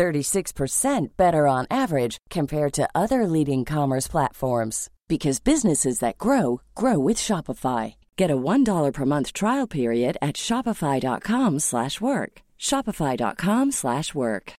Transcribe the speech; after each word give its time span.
36% 0.00 1.08
better 1.18 1.46
on 1.46 1.66
average 1.70 2.16
compared 2.30 2.72
to 2.72 2.88
other 2.94 3.26
leading 3.26 3.66
commerce 3.66 4.08
platforms 4.08 4.88
because 5.08 5.40
businesses 5.40 5.98
that 5.98 6.16
grow 6.16 6.62
grow 6.74 6.98
with 6.98 7.18
Shopify. 7.18 7.96
Get 8.16 8.30
a 8.30 8.36
$1 8.36 8.92
per 8.94 9.04
month 9.04 9.34
trial 9.34 9.66
period 9.66 10.16
at 10.22 10.36
shopify.com/work. 10.36 12.32
shopify.com/work. 12.58 14.52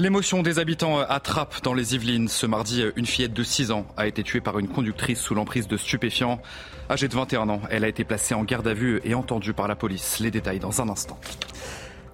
L'émotion 0.00 0.42
des 0.42 0.58
habitants 0.58 0.98
à 0.98 1.20
Trappes 1.20 1.62
dans 1.62 1.72
les 1.72 1.94
Yvelines. 1.94 2.28
Ce 2.28 2.46
mardi, 2.46 2.82
une 2.96 3.06
fillette 3.06 3.32
de 3.32 3.44
6 3.44 3.70
ans 3.70 3.86
a 3.96 4.08
été 4.08 4.24
tuée 4.24 4.40
par 4.40 4.58
une 4.58 4.66
conductrice 4.66 5.20
sous 5.20 5.36
l'emprise 5.36 5.68
de 5.68 5.76
stupéfiants. 5.76 6.40
Âgée 6.90 7.06
de 7.06 7.14
21 7.14 7.48
ans, 7.48 7.60
elle 7.70 7.84
a 7.84 7.88
été 7.88 8.02
placée 8.02 8.34
en 8.34 8.42
garde 8.42 8.66
à 8.66 8.74
vue 8.74 9.00
et 9.04 9.14
entendue 9.14 9.54
par 9.54 9.68
la 9.68 9.76
police. 9.76 10.18
Les 10.18 10.32
détails 10.32 10.58
dans 10.58 10.82
un 10.82 10.88
instant. 10.88 11.18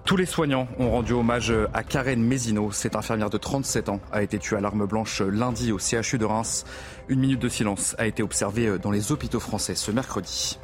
Tous 0.05 0.17
les 0.17 0.25
soignants 0.25 0.67
ont 0.77 0.91
rendu 0.91 1.13
hommage 1.13 1.53
à 1.73 1.83
Karen 1.83 2.21
Mézineau. 2.21 2.71
Cette 2.71 2.95
infirmière 2.95 3.29
de 3.29 3.37
37 3.37 3.89
ans 3.89 4.01
a 4.11 4.23
été 4.23 4.39
tuée 4.39 4.57
à 4.57 4.59
l'arme 4.59 4.85
blanche 4.85 5.21
lundi 5.21 5.71
au 5.71 5.77
CHU 5.77 6.17
de 6.17 6.25
Reims. 6.25 6.65
Une 7.07 7.19
minute 7.19 7.39
de 7.39 7.47
silence 7.47 7.95
a 7.97 8.07
été 8.07 8.21
observée 8.21 8.77
dans 8.79 8.91
les 8.91 9.11
hôpitaux 9.11 9.39
français 9.39 9.75
ce 9.75 9.91
mercredi. 9.91 10.59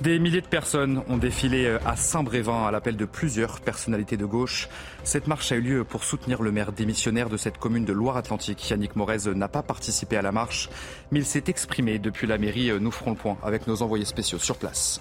Des 0.00 0.18
milliers 0.18 0.42
de 0.42 0.46
personnes 0.46 1.02
ont 1.08 1.16
défilé 1.16 1.76
à 1.84 1.96
Saint-Brévin 1.96 2.66
à 2.66 2.70
l'appel 2.70 2.96
de 2.96 3.04
plusieurs 3.04 3.60
personnalités 3.60 4.16
de 4.16 4.26
gauche. 4.26 4.68
Cette 5.02 5.26
marche 5.26 5.50
a 5.50 5.56
eu 5.56 5.60
lieu 5.60 5.84
pour 5.84 6.04
soutenir 6.04 6.42
le 6.42 6.52
maire 6.52 6.72
démissionnaire 6.72 7.28
de 7.28 7.36
cette 7.36 7.58
commune 7.58 7.84
de 7.84 7.92
Loire-Atlantique. 7.92 8.70
Yannick 8.70 8.94
Morez 8.94 9.34
n'a 9.34 9.48
pas 9.48 9.62
participé 9.62 10.16
à 10.16 10.22
la 10.22 10.30
marche, 10.30 10.68
mais 11.10 11.20
il 11.20 11.26
s'est 11.26 11.44
exprimé 11.48 11.98
depuis 11.98 12.26
la 12.26 12.38
mairie. 12.38 12.70
Nous 12.78 12.90
ferons 12.92 13.12
le 13.12 13.16
point 13.16 13.38
avec 13.42 13.66
nos 13.66 13.82
envoyés 13.82 14.04
spéciaux 14.04 14.38
sur 14.38 14.56
place. 14.56 15.00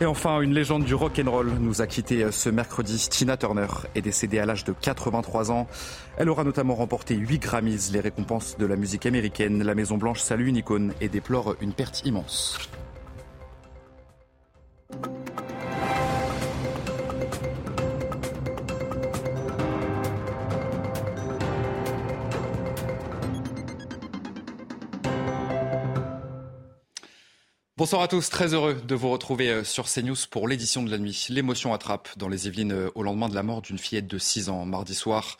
Et 0.00 0.06
enfin, 0.06 0.40
une 0.42 0.54
légende 0.54 0.84
du 0.84 0.94
rock 0.94 1.20
and 1.24 1.28
roll 1.28 1.50
nous 1.58 1.82
a 1.82 1.88
quitté 1.88 2.30
ce 2.30 2.48
mercredi. 2.50 3.08
Tina 3.10 3.36
Turner 3.36 3.66
est 3.96 4.00
décédée 4.00 4.38
à 4.38 4.46
l'âge 4.46 4.62
de 4.62 4.72
83 4.72 5.50
ans. 5.50 5.66
Elle 6.18 6.28
aura 6.28 6.44
notamment 6.44 6.76
remporté 6.76 7.16
8 7.16 7.38
Grammys, 7.40 7.90
les 7.92 7.98
récompenses 7.98 8.56
de 8.58 8.66
la 8.66 8.76
musique 8.76 9.06
américaine. 9.06 9.60
La 9.64 9.74
Maison 9.74 9.98
Blanche 9.98 10.20
salue 10.20 10.46
une 10.46 10.56
icône 10.56 10.94
et 11.00 11.08
déplore 11.08 11.56
une 11.60 11.72
perte 11.72 12.06
immense. 12.06 12.58
Bonsoir 27.78 28.02
à 28.02 28.08
tous, 28.08 28.28
très 28.28 28.54
heureux 28.54 28.74
de 28.74 28.94
vous 28.96 29.08
retrouver 29.08 29.50
euh, 29.50 29.62
sur 29.62 29.86
CNews 29.86 30.16
pour 30.32 30.48
l'édition 30.48 30.82
de 30.82 30.90
la 30.90 30.98
nuit. 30.98 31.28
L'émotion 31.30 31.72
attrape 31.72 32.08
dans 32.16 32.28
les 32.28 32.48
Yvelines 32.48 32.72
euh, 32.72 32.90
au 32.96 33.04
lendemain 33.04 33.28
de 33.28 33.36
la 33.36 33.44
mort 33.44 33.62
d'une 33.62 33.78
fillette 33.78 34.08
de 34.08 34.18
6 34.18 34.48
ans 34.48 34.64
mardi 34.64 34.96
soir. 34.96 35.36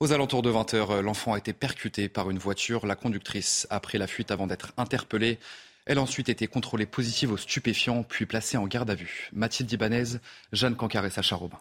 Aux 0.00 0.10
alentours 0.10 0.40
de 0.40 0.50
20h, 0.50 0.90
euh, 0.90 1.02
l'enfant 1.02 1.34
a 1.34 1.38
été 1.38 1.52
percuté 1.52 2.08
par 2.08 2.30
une 2.30 2.38
voiture. 2.38 2.86
La 2.86 2.96
conductrice 2.96 3.66
a 3.68 3.80
pris 3.80 3.98
la 3.98 4.06
fuite 4.06 4.30
avant 4.30 4.46
d'être 4.46 4.72
interpellée. 4.78 5.38
Elle 5.84 5.98
a 5.98 6.00
ensuite 6.00 6.30
été 6.30 6.46
contrôlée 6.46 6.86
positive 6.86 7.32
aux 7.32 7.36
stupéfiants, 7.36 8.02
puis 8.02 8.24
placée 8.24 8.56
en 8.56 8.66
garde 8.66 8.88
à 8.88 8.94
vue. 8.94 9.28
Mathilde 9.34 9.70
Ibanez, 9.70 10.20
Jeanne 10.54 10.76
Cancar 10.76 11.04
et 11.04 11.10
Sacha 11.10 11.36
Robin. 11.36 11.58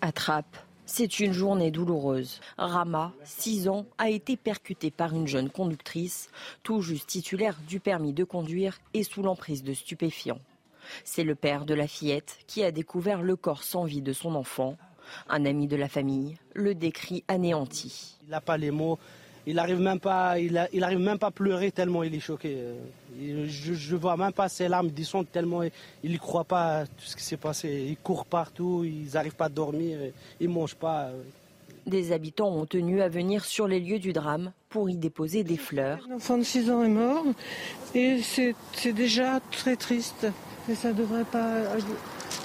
Attrape. 0.00 0.56
C'est 0.88 1.18
une 1.18 1.32
journée 1.32 1.72
douloureuse. 1.72 2.40
Rama, 2.56 3.12
6 3.24 3.66
ans, 3.68 3.86
a 3.98 4.08
été 4.08 4.36
percuté 4.36 4.92
par 4.92 5.12
une 5.14 5.26
jeune 5.26 5.50
conductrice, 5.50 6.30
tout 6.62 6.80
juste 6.80 7.08
titulaire 7.08 7.58
du 7.66 7.80
permis 7.80 8.12
de 8.12 8.22
conduire 8.22 8.78
et 8.94 9.02
sous 9.02 9.20
l'emprise 9.20 9.64
de 9.64 9.74
stupéfiants. 9.74 10.38
C'est 11.02 11.24
le 11.24 11.34
père 11.34 11.64
de 11.64 11.74
la 11.74 11.88
fillette 11.88 12.38
qui 12.46 12.62
a 12.62 12.70
découvert 12.70 13.20
le 13.20 13.34
corps 13.34 13.64
sans 13.64 13.84
vie 13.84 14.00
de 14.00 14.12
son 14.12 14.36
enfant. 14.36 14.76
Un 15.28 15.44
ami 15.44 15.66
de 15.66 15.74
la 15.74 15.88
famille 15.88 16.36
le 16.54 16.76
décrit 16.76 17.24
anéanti. 17.26 18.16
Il 18.22 18.30
n'a 18.30 18.40
pas 18.40 18.56
les 18.56 18.70
mots 18.70 19.00
il 19.46 19.54
n'arrive 19.54 19.80
même 19.80 20.00
pas, 20.00 20.38
il, 20.38 20.56
arrive 20.56 20.98
même 20.98 21.18
pas 21.18 21.28
à 21.28 21.30
pleurer 21.30 21.70
tellement 21.70 22.02
il 22.02 22.14
est 22.14 22.20
choqué. 22.20 22.58
Je, 23.18 23.94
ne 23.94 23.98
vois 23.98 24.16
même 24.16 24.32
pas 24.32 24.48
ses 24.48 24.68
larmes 24.68 24.90
descendre 24.90 25.28
tellement 25.32 25.62
il 25.62 26.10
n'y 26.10 26.18
croit 26.18 26.44
pas 26.44 26.80
à 26.80 26.86
tout 26.86 27.04
ce 27.04 27.16
qui 27.16 27.22
s'est 27.22 27.36
passé. 27.36 27.86
Il 27.88 27.96
court 27.96 28.26
partout, 28.26 28.82
ils 28.84 29.12
n'arrivent 29.14 29.36
pas 29.36 29.46
à 29.46 29.48
dormir, 29.48 29.98
ils 30.40 30.48
mangent 30.48 30.74
pas. 30.74 31.10
Des 31.86 32.10
habitants 32.10 32.48
ont 32.48 32.66
tenu 32.66 33.00
à 33.00 33.08
venir 33.08 33.44
sur 33.44 33.68
les 33.68 33.78
lieux 33.78 34.00
du 34.00 34.12
drame 34.12 34.52
pour 34.68 34.90
y 34.90 34.96
déposer 34.96 35.44
des 35.44 35.56
fleurs. 35.56 36.00
L'enfant 36.10 36.36
de 36.36 36.42
6 36.42 36.70
ans 36.72 36.82
est 36.82 36.88
mort 36.88 37.24
et 37.94 38.20
c'est 38.22 38.92
déjà 38.92 39.38
très 39.52 39.76
triste. 39.76 40.26
Et 40.68 40.74
ça 40.74 40.88
ne 40.88 40.94
devrait 40.94 41.24
pas 41.24 41.62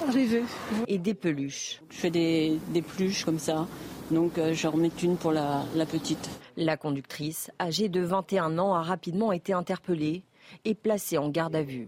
arriver. 0.08 0.44
Et 0.88 1.00
des 1.00 1.16
peluches. 1.16 1.82
Je 1.90 1.96
fais 1.96 2.12
des, 2.12 2.60
des 2.72 2.84
peluches 2.84 3.26
comme 3.26 3.40
ça. 3.40 3.68
Donc 4.12 4.38
euh, 4.38 4.54
je 4.54 4.68
remets 4.68 4.92
une 5.02 5.16
pour 5.16 5.32
la, 5.32 5.64
petite. 5.90 6.30
La 6.58 6.76
conductrice, 6.76 7.50
âgée 7.62 7.88
de 7.88 8.02
21 8.02 8.58
ans, 8.58 8.76
a 8.76 8.84
rapidement 8.84 9.32
été 9.32 9.54
interpellée 9.54 10.24
et 10.66 10.76
placée 10.76 11.18
en 11.18 11.30
garde 11.30 11.56
à 11.56 11.64
vue. 11.64 11.88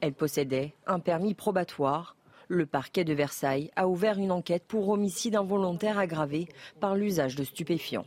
Elle 0.00 0.14
possédait 0.14 0.72
un 0.86 1.00
permis 1.00 1.34
probatoire. 1.34 2.16
Le 2.48 2.64
parquet 2.64 3.04
de 3.04 3.12
Versailles 3.12 3.70
a 3.76 3.88
ouvert 3.88 4.18
une 4.18 4.32
enquête 4.32 4.64
pour 4.66 4.88
homicide 4.88 5.36
involontaire 5.36 5.98
aggravé 5.98 6.48
par 6.80 6.94
l'usage 6.94 7.36
de 7.36 7.44
stupéfiants. 7.44 8.06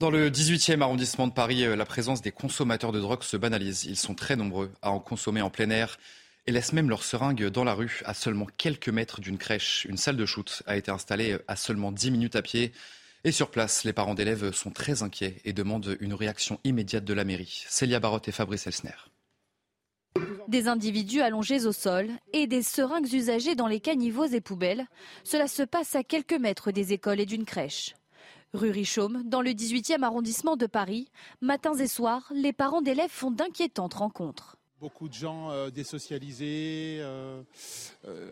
Dans 0.00 0.10
le 0.10 0.30
18e 0.30 0.80
arrondissement 0.80 1.28
de 1.28 1.32
Paris, 1.32 1.64
euh, 1.64 1.76
la 1.76 1.84
présence 1.84 2.22
des 2.22 2.32
consommateurs 2.32 2.90
de 2.90 3.00
drogue 3.00 3.22
se 3.22 3.36
banalise. 3.36 3.84
Ils 3.84 3.96
sont 3.96 4.14
très 4.14 4.34
nombreux 4.34 4.72
à 4.82 4.90
en 4.90 4.98
consommer 4.98 5.42
en 5.42 5.50
plein 5.50 5.70
air 5.70 5.96
et 6.48 6.50
laissent 6.50 6.72
même 6.72 6.88
leurs 6.88 7.04
seringues 7.04 7.50
dans 7.50 7.62
la 7.62 7.74
rue, 7.74 8.00
à 8.06 8.14
seulement 8.14 8.46
quelques 8.56 8.88
mètres 8.88 9.20
d'une 9.20 9.36
crèche. 9.36 9.84
Une 9.86 9.98
salle 9.98 10.16
de 10.16 10.24
shoot 10.24 10.62
a 10.66 10.78
été 10.78 10.90
installée 10.90 11.36
à 11.46 11.56
seulement 11.56 11.92
10 11.92 12.10
minutes 12.10 12.36
à 12.36 12.42
pied. 12.42 12.72
Et 13.24 13.32
sur 13.32 13.50
place, 13.50 13.84
les 13.84 13.92
parents 13.92 14.14
d'élèves 14.14 14.52
sont 14.52 14.70
très 14.70 15.02
inquiets 15.02 15.42
et 15.44 15.52
demandent 15.52 15.98
une 16.00 16.14
réaction 16.14 16.58
immédiate 16.64 17.04
de 17.04 17.12
la 17.12 17.24
mairie. 17.24 17.64
Célia 17.68 18.00
Barotte 18.00 18.28
et 18.28 18.32
Fabrice 18.32 18.66
Elsner. 18.66 18.94
Des 20.48 20.68
individus 20.68 21.20
allongés 21.20 21.66
au 21.66 21.72
sol 21.72 22.08
et 22.32 22.46
des 22.46 22.62
seringues 22.62 23.12
usagées 23.12 23.54
dans 23.54 23.66
les 23.66 23.80
caniveaux 23.80 24.24
et 24.24 24.40
poubelles. 24.40 24.86
Cela 25.24 25.48
se 25.48 25.62
passe 25.62 25.96
à 25.96 26.02
quelques 26.02 26.32
mètres 26.32 26.70
des 26.70 26.94
écoles 26.94 27.20
et 27.20 27.26
d'une 27.26 27.44
crèche. 27.44 27.94
Rue 28.54 28.70
Richaume, 28.70 29.22
dans 29.26 29.42
le 29.42 29.50
18e 29.50 30.02
arrondissement 30.02 30.56
de 30.56 30.64
Paris, 30.64 31.10
matins 31.42 31.74
et 31.74 31.88
soirs, 31.88 32.32
les 32.34 32.54
parents 32.54 32.80
d'élèves 32.80 33.10
font 33.10 33.30
d'inquiétantes 33.30 33.92
rencontres. 33.92 34.57
Beaucoup 34.80 35.08
de 35.08 35.14
gens 35.14 35.50
euh, 35.50 35.70
désocialisés, 35.70 36.98
euh, 37.00 37.42
euh, 38.06 38.30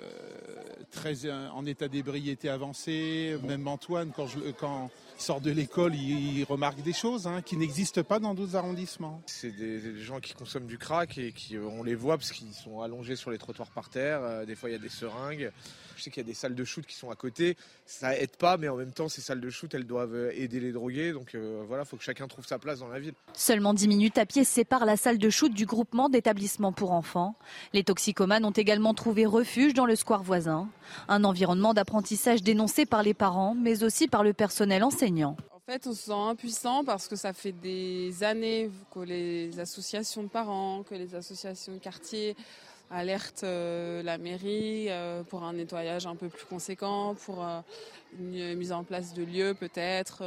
très 0.92 1.28
en 1.28 1.66
état 1.66 1.88
d'ébriété 1.88 2.48
avancé. 2.48 3.36
Même 3.42 3.66
Antoine, 3.66 4.12
quand, 4.14 4.28
je, 4.28 4.38
quand 4.52 4.90
il 5.19 5.22
sort 5.22 5.41
de 5.41 5.50
l'école, 5.50 5.94
il, 5.94 6.44
remarque 6.44 6.82
des 6.82 6.93
choses 6.93 7.27
hein, 7.27 7.43
qui 7.43 7.56
n'existent 7.56 8.03
pas 8.03 8.19
dans 8.19 8.34
d'autres 8.34 8.56
arrondissements. 8.56 9.22
C'est 9.27 9.50
des, 9.50 9.99
gens 10.00 10.21
qui 10.21 10.34
consomment 10.34 10.66
du 10.66 10.78
crack 10.78 11.19
et 11.19 11.32
qui, 11.32 11.56
on 11.59 11.82
les 11.82 11.94
voit 11.94 12.19
parce 12.19 12.32
qu'ils 12.32 12.53
sont 12.53 12.81
allongés 12.82 13.16
sur 13.16 13.31
les 13.31 13.38
trottoirs 13.38 13.71
par 13.71 13.88
terre. 13.88 14.47
des 14.47 14.54
fois, 14.54 14.69
il 14.69 14.72
y 14.72 14.77
a 14.77 14.78
des 14.78 14.88
seringues. 14.88 15.50
Je 15.97 16.03
sais 16.03 16.10
qu'il 16.10 16.22
y 16.22 16.27
a 16.27 16.28
des 16.28 16.34
salles 16.34 16.54
de 16.54 16.65
shoot 16.65 16.84
qui 16.84 16.94
sont 16.94 17.10
à 17.10 17.15
côté. 17.15 17.56
Ça 17.86 18.16
aide 18.16 18.36
pas, 18.36 18.59
mais 18.59 18.68
en 18.68 18.77
même 18.77 18.92
temps, 18.92 19.09
ces 19.09 19.22
salles 19.22 19.41
de 19.41 19.48
shoot, 19.48 19.72
elles 19.74 19.86
doivent 19.86 20.30
aider 20.34 20.60
les 20.60 20.72
drogués. 20.72 21.13
Donc 21.13 21.34
euh, 21.34 21.65
voilà, 21.66 21.84
il 21.84 21.86
faut 21.89 21.97
que 21.97 22.04
chacun 22.04 22.28
trouve 22.28 22.47
sa 22.47 22.59
place 22.59 22.80
dans 22.80 22.89
la 22.89 22.98
ville. 22.98 23.15
Seulement 23.33 23.72
10 23.72 23.89
minutes 23.89 24.19
à 24.19 24.27
pied 24.27 24.45
séparent 24.45 24.84
la 24.84 24.98
salle 24.98 25.16
de 25.16 25.30
shoot 25.30 25.53
du 25.53 25.65
groupement 25.65 26.10
d'établissements 26.10 26.72
pour 26.72 26.92
enfants. 26.92 27.34
Les 27.72 27.83
toxicomanes 27.83 28.45
ont 28.45 28.51
également 28.51 28.92
trouvé 28.92 29.24
refuge 29.24 29.72
dans 29.72 29.86
le 29.86 29.97
square 29.97 30.22
voisin. 30.22 30.69
Un 31.09 31.24
environnement 31.24 31.72
d'apprentissage 31.72 32.42
dénoncé 32.42 32.84
par 32.84 33.03
les 33.03 33.15
parents, 33.15 33.54
mais 33.54 33.83
aussi 33.83 34.07
par 34.07 34.22
le 34.22 34.34
personnel 34.34 34.84
enseignant. 34.84 35.05
En 35.54 35.60
fait, 35.72 35.86
on 35.86 35.92
se 35.92 36.04
sent 36.04 36.12
impuissant 36.12 36.84
parce 36.84 37.08
que 37.08 37.16
ça 37.16 37.32
fait 37.32 37.53
des 37.53 38.22
années 38.22 38.70
que 38.92 39.00
les 39.00 39.58
associations 39.58 40.22
de 40.22 40.28
parents, 40.28 40.82
que 40.82 40.94
les 40.94 41.14
associations 41.14 41.72
de 41.72 41.78
quartier 41.78 42.36
alerte 42.91 43.42
euh, 43.44 44.03
la 44.03 44.18
mairie 44.18 44.86
euh, 44.88 45.22
pour 45.24 45.42
un 45.42 45.54
nettoyage 45.54 46.06
un 46.06 46.16
peu 46.16 46.28
plus 46.28 46.47
conséquent, 46.47 47.14
pour 47.24 47.44
euh, 47.44 47.60
une 48.18 48.54
mise 48.54 48.72
en 48.72 48.84
place 48.84 49.12
de 49.14 49.24
lieux 49.24 49.54
peut-être, 49.54 50.22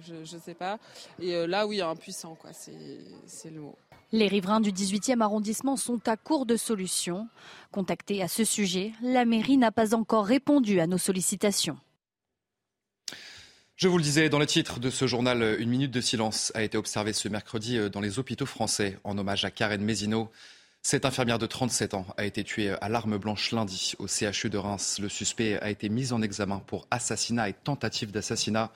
je 0.00 0.14
ne 0.14 0.40
sais 0.40 0.54
pas. 0.54 0.78
Et 1.20 1.46
là, 1.46 1.66
oui, 1.66 1.80
impuissant, 1.80 2.36
quoi, 2.40 2.50
c'est 2.52 3.50
le 3.50 3.60
mot. 3.60 3.76
Les 4.12 4.28
riverains 4.28 4.60
du 4.60 4.70
18e 4.70 5.20
arrondissement 5.20 5.76
sont 5.76 6.00
à 6.08 6.16
court 6.16 6.46
de 6.46 6.56
solutions. 6.56 7.26
Contactés 7.72 8.22
à 8.22 8.28
ce 8.28 8.44
sujet, 8.44 8.92
la 9.02 9.24
mairie 9.24 9.58
n'a 9.58 9.72
pas 9.72 9.94
encore 9.94 10.24
répondu 10.24 10.78
à 10.78 10.86
nos 10.86 10.98
sollicitations. 10.98 11.76
Je 13.76 13.88
vous 13.88 13.98
le 13.98 14.04
disais 14.04 14.28
dans 14.28 14.38
le 14.38 14.46
titre 14.46 14.78
de 14.78 14.88
ce 14.88 15.08
journal, 15.08 15.56
une 15.58 15.68
minute 15.68 15.90
de 15.90 16.00
silence 16.00 16.52
a 16.54 16.62
été 16.62 16.78
observée 16.78 17.12
ce 17.12 17.26
mercredi 17.26 17.76
euh, 17.76 17.88
dans 17.88 18.00
les 18.00 18.20
hôpitaux 18.20 18.46
français 18.46 19.00
en 19.02 19.18
hommage 19.18 19.44
à 19.44 19.50
Karen 19.50 19.82
Mézineau. 19.82 20.30
Cette 20.80 21.04
infirmière 21.04 21.40
de 21.40 21.46
37 21.46 21.94
ans 21.94 22.06
a 22.16 22.24
été 22.24 22.44
tuée 22.44 22.70
à 22.80 22.88
l'arme 22.88 23.18
blanche 23.18 23.50
lundi 23.50 23.94
au 23.98 24.06
CHU 24.06 24.48
de 24.48 24.58
Reims. 24.58 25.00
Le 25.02 25.08
suspect 25.08 25.58
a 25.58 25.70
été 25.70 25.88
mis 25.88 26.12
en 26.12 26.22
examen 26.22 26.60
pour 26.60 26.86
assassinat 26.92 27.48
et 27.48 27.52
tentative 27.52 28.12
d'assassinat, 28.12 28.70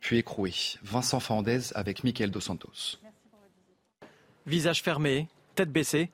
puis 0.00 0.18
écroué. 0.18 0.52
Vincent 0.82 1.20
Fernandez 1.20 1.72
avec 1.74 2.04
Michael 2.04 2.30
Dos 2.30 2.40
Santos. 2.40 2.98
Visage 4.44 4.82
fermé, 4.82 5.28
tête 5.54 5.72
baissée, 5.72 6.10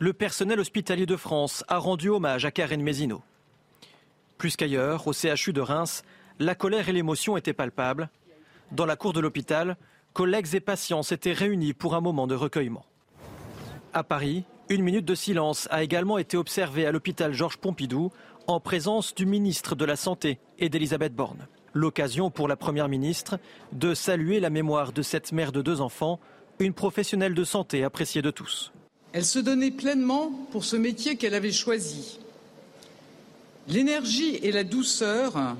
le 0.00 0.12
personnel 0.12 0.58
hospitalier 0.58 1.06
de 1.06 1.16
France 1.16 1.62
a 1.68 1.78
rendu 1.78 2.08
hommage 2.08 2.46
à 2.46 2.50
Karen 2.50 2.82
Mézineau. 2.82 3.22
Plus 4.38 4.56
qu'ailleurs, 4.56 5.06
au 5.06 5.12
CHU 5.12 5.52
de 5.52 5.60
Reims, 5.60 6.02
la 6.38 6.54
colère 6.54 6.88
et 6.88 6.92
l'émotion 6.92 7.36
étaient 7.36 7.52
palpables. 7.52 8.10
Dans 8.72 8.86
la 8.86 8.96
cour 8.96 9.12
de 9.12 9.20
l'hôpital, 9.20 9.76
collègues 10.12 10.54
et 10.54 10.60
patients 10.60 11.02
s'étaient 11.02 11.32
réunis 11.32 11.72
pour 11.72 11.94
un 11.94 12.00
moment 12.00 12.26
de 12.26 12.34
recueillement. 12.34 12.84
À 13.92 14.02
Paris, 14.02 14.44
une 14.68 14.82
minute 14.82 15.04
de 15.04 15.14
silence 15.14 15.68
a 15.70 15.82
également 15.82 16.18
été 16.18 16.36
observée 16.36 16.86
à 16.86 16.92
l'hôpital 16.92 17.32
Georges 17.32 17.58
Pompidou 17.58 18.10
en 18.46 18.60
présence 18.60 19.14
du 19.14 19.26
ministre 19.26 19.74
de 19.74 19.84
la 19.84 19.96
Santé 19.96 20.38
et 20.58 20.68
d'Elisabeth 20.68 21.14
Borne. 21.14 21.46
L'occasion 21.72 22.30
pour 22.30 22.48
la 22.48 22.56
Première 22.56 22.88
ministre 22.88 23.38
de 23.72 23.94
saluer 23.94 24.40
la 24.40 24.50
mémoire 24.50 24.92
de 24.92 25.02
cette 25.02 25.32
mère 25.32 25.52
de 25.52 25.62
deux 25.62 25.80
enfants, 25.80 26.18
une 26.58 26.72
professionnelle 26.72 27.34
de 27.34 27.44
santé 27.44 27.84
appréciée 27.84 28.22
de 28.22 28.30
tous. 28.30 28.72
Elle 29.12 29.24
se 29.24 29.38
donnait 29.38 29.70
pleinement 29.70 30.30
pour 30.52 30.64
ce 30.64 30.76
métier 30.76 31.16
qu'elle 31.16 31.34
avait 31.34 31.52
choisi. 31.52 32.18
L'énergie 33.68 34.36
et 34.36 34.52
la 34.52 34.64
douceur 34.64 35.56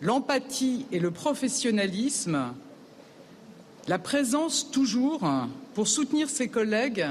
l'empathie 0.00 0.86
et 0.92 0.98
le 0.98 1.10
professionnalisme, 1.10 2.54
la 3.86 3.98
présence 3.98 4.70
toujours 4.70 5.22
pour 5.74 5.88
soutenir 5.88 6.28
ses 6.28 6.48
collègues, 6.48 7.06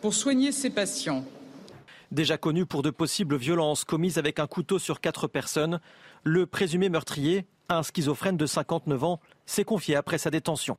pour 0.00 0.14
soigner 0.14 0.52
ses 0.52 0.70
patients. 0.70 1.24
Déjà 2.12 2.38
connu 2.38 2.66
pour 2.66 2.82
de 2.82 2.90
possibles 2.90 3.36
violences 3.36 3.84
commises 3.84 4.18
avec 4.18 4.38
un 4.38 4.46
couteau 4.46 4.78
sur 4.78 5.00
quatre 5.00 5.26
personnes, 5.26 5.80
le 6.22 6.46
présumé 6.46 6.88
meurtrier, 6.88 7.46
un 7.68 7.82
schizophrène 7.82 8.36
de 8.36 8.46
59 8.46 9.04
ans, 9.04 9.20
s'est 9.44 9.64
confié 9.64 9.96
après 9.96 10.18
sa 10.18 10.30
détention. 10.30 10.76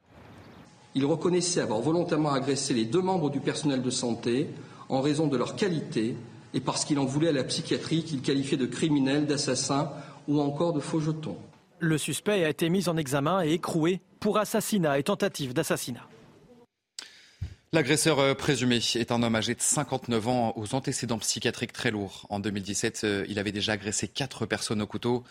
Il 0.95 1.06
reconnaissait 1.06 1.60
avoir 1.60 1.81
volontairement 1.81 2.31
agressé 2.31 2.74
les 2.74 2.86
deux 2.86 3.01
membres 3.01 3.30
du 3.30 3.39
personnel 3.39 3.81
de 3.81 3.89
santé 3.89 4.48
en 4.89 5.01
raison 5.01 5.28
de 5.28 5.38
leur 5.38 5.56
qualité 5.56 6.16
et 6.54 6.62
parce 6.62 6.86
qu'il 6.86 6.98
en 6.98 7.06
voulait 7.06 7.28
à 7.28 7.34
la 7.34 7.44
psychiatrie 7.44 8.04
qu'il 8.04 8.22
qualifiait 8.22 8.57
de 8.57 8.66
criminels, 8.66 9.28
d'assassins 9.28 9.92
ou 10.27 10.39
encore 10.41 10.74
de 10.74 10.79
faux 10.79 11.00
jetons. 11.00 11.38
Le 11.79 11.97
suspect 11.97 12.44
a 12.44 12.50
été 12.50 12.69
mis 12.69 12.89
en 12.89 12.97
examen 12.97 13.44
et 13.44 13.53
écroué 13.53 14.01
pour 14.19 14.38
assassinat 14.38 14.97
et 14.97 15.03
tentative 15.03 15.53
d'assassinat. 15.53 16.07
L'agresseur 17.74 18.19
euh, 18.19 18.33
présumé 18.33 18.77
est 18.95 19.12
un 19.12 19.21
homme 19.21 19.35
âgé 19.35 19.53
de 19.53 19.62
59 19.62 20.27
ans 20.27 20.53
aux 20.56 20.74
antécédents 20.74 21.19
psychiatriques 21.19 21.74
très 21.74 21.91
lourds. 21.91 22.25
En 22.29 22.39
2017, 22.39 23.01
euh, 23.03 23.25
il 23.27 23.39
avait 23.39 23.51
déjà 23.51 23.74
agressé 23.74 24.07
quatre 24.07 24.45
personnes 24.45 24.81
au 24.81 24.88
couteau. 24.88 25.24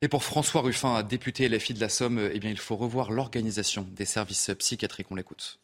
Et 0.00 0.08
pour 0.08 0.24
François 0.24 0.62
Ruffin, 0.62 1.02
député 1.02 1.48
LFI 1.48 1.74
de 1.74 1.80
la 1.80 1.88
Somme, 1.88 2.30
eh 2.32 2.38
bien, 2.38 2.50
il 2.50 2.58
faut 2.58 2.76
revoir 2.76 3.12
l'organisation 3.12 3.86
des 3.92 4.06
services 4.06 4.50
psychiatriques. 4.58 5.06
On 5.10 5.14
l'écoute. 5.14 5.60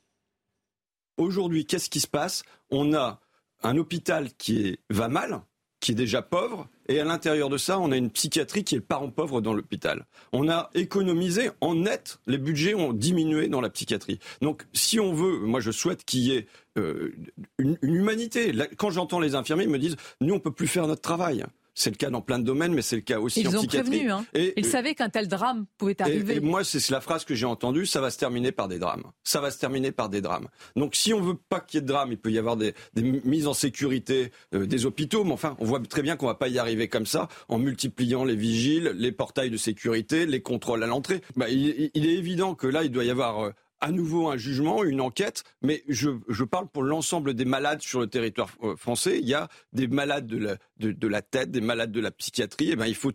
Aujourd'hui, 1.16 1.66
qu'est-ce 1.66 1.90
qui 1.90 2.00
se 2.00 2.06
passe? 2.06 2.42
On 2.70 2.94
a 2.94 3.20
un 3.62 3.76
hôpital 3.76 4.32
qui 4.34 4.78
va 4.88 5.08
mal, 5.08 5.42
qui 5.90 5.94
est 5.94 5.96
déjà 5.96 6.22
pauvre, 6.22 6.68
et 6.88 7.00
à 7.00 7.04
l'intérieur 7.04 7.48
de 7.48 7.56
ça, 7.56 7.80
on 7.80 7.90
a 7.90 7.96
une 7.96 8.10
psychiatrie 8.10 8.62
qui 8.62 8.76
est 8.76 8.78
le 8.78 8.84
parent 8.84 9.10
pauvre 9.10 9.40
dans 9.40 9.52
l'hôpital. 9.52 10.06
On 10.32 10.48
a 10.48 10.70
économisé 10.74 11.50
en 11.60 11.74
net, 11.74 12.20
les 12.28 12.38
budgets 12.38 12.74
ont 12.74 12.92
diminué 12.92 13.48
dans 13.48 13.60
la 13.60 13.70
psychiatrie. 13.70 14.20
Donc 14.40 14.66
si 14.72 15.00
on 15.00 15.12
veut, 15.12 15.40
moi 15.40 15.58
je 15.58 15.72
souhaite 15.72 16.04
qu'il 16.04 16.20
y 16.20 16.36
ait 16.36 16.46
euh, 16.78 17.12
une, 17.58 17.76
humanité. 17.82 18.52
Quand 18.76 18.90
j'entends 18.90 19.18
les 19.18 19.34
infirmiers, 19.34 19.64
ils 19.64 19.70
me 19.70 19.80
disent, 19.80 19.96
nous 20.20 20.32
on 20.32 20.38
peut 20.38 20.52
plus 20.52 20.68
faire 20.68 20.86
notre 20.86 21.02
travail. 21.02 21.44
C'est 21.80 21.88
le 21.88 21.96
cas 21.96 22.10
dans 22.10 22.20
plein 22.20 22.38
de 22.38 22.44
domaines, 22.44 22.74
mais 22.74 22.82
c'est 22.82 22.96
le 22.96 23.00
cas 23.00 23.18
aussi 23.20 23.40
Ils 23.40 23.48
en 23.48 23.52
psychiatrie. 23.52 23.88
Prévenu, 23.88 24.10
hein. 24.10 24.26
et, 24.34 24.52
Ils 24.58 24.66
savaient 24.66 24.94
qu'un 24.94 25.08
tel 25.08 25.28
drame 25.28 25.64
pouvait 25.78 26.00
arriver. 26.02 26.34
Et, 26.34 26.36
et 26.36 26.40
moi, 26.40 26.62
c'est 26.62 26.90
la 26.90 27.00
phrase 27.00 27.24
que 27.24 27.34
j'ai 27.34 27.46
entendue, 27.46 27.86
ça 27.86 28.02
va 28.02 28.10
se 28.10 28.18
terminer 28.18 28.52
par 28.52 28.68
des 28.68 28.78
drames. 28.78 29.04
Ça 29.24 29.40
va 29.40 29.50
se 29.50 29.58
terminer 29.58 29.90
par 29.90 30.10
des 30.10 30.20
drames. 30.20 30.48
Donc 30.76 30.94
si 30.94 31.14
on 31.14 31.22
veut 31.22 31.38
pas 31.48 31.60
qu'il 31.60 31.78
y 31.78 31.78
ait 31.78 31.80
de 31.80 31.86
drame, 31.86 32.12
il 32.12 32.18
peut 32.18 32.30
y 32.30 32.36
avoir 32.36 32.58
des, 32.58 32.74
des 32.92 33.02
mises 33.02 33.46
en 33.46 33.54
sécurité 33.54 34.30
euh, 34.54 34.66
des 34.66 34.84
hôpitaux, 34.84 35.24
mais 35.24 35.32
enfin, 35.32 35.56
on 35.58 35.64
voit 35.64 35.80
très 35.80 36.02
bien 36.02 36.16
qu'on 36.16 36.26
va 36.26 36.34
pas 36.34 36.48
y 36.48 36.58
arriver 36.58 36.88
comme 36.88 37.06
ça, 37.06 37.28
en 37.48 37.56
multipliant 37.56 38.24
les 38.24 38.36
vigiles, 38.36 38.92
les 38.96 39.10
portails 39.10 39.48
de 39.48 39.56
sécurité, 39.56 40.26
les 40.26 40.42
contrôles 40.42 40.82
à 40.82 40.86
l'entrée. 40.86 41.22
Bah, 41.36 41.48
il, 41.48 41.90
il, 41.94 42.06
est 42.06 42.14
évident 42.14 42.54
que 42.54 42.66
là, 42.66 42.84
il 42.84 42.90
doit 42.90 43.04
y 43.04 43.10
avoir... 43.10 43.46
Euh, 43.46 43.52
à 43.80 43.90
nouveau 43.90 44.28
un 44.28 44.36
jugement, 44.36 44.84
une 44.84 45.00
enquête, 45.00 45.42
mais 45.62 45.82
je, 45.88 46.10
je 46.28 46.44
parle 46.44 46.68
pour 46.68 46.82
l'ensemble 46.82 47.34
des 47.34 47.44
malades 47.44 47.80
sur 47.80 48.00
le 48.00 48.06
territoire 48.06 48.50
euh, 48.62 48.76
français. 48.76 49.18
Il 49.20 49.28
y 49.28 49.34
a 49.34 49.48
des 49.72 49.86
malades 49.86 50.26
de 50.26 50.38
la, 50.38 50.56
de, 50.78 50.92
de 50.92 51.08
la 51.08 51.22
tête, 51.22 51.50
des 51.50 51.60
malades 51.60 51.92
de 51.92 52.00
la 52.00 52.10
psychiatrie. 52.10 52.72
Et 52.72 52.76
ben, 52.76 52.86
il 52.86 52.94
faut 52.94 53.12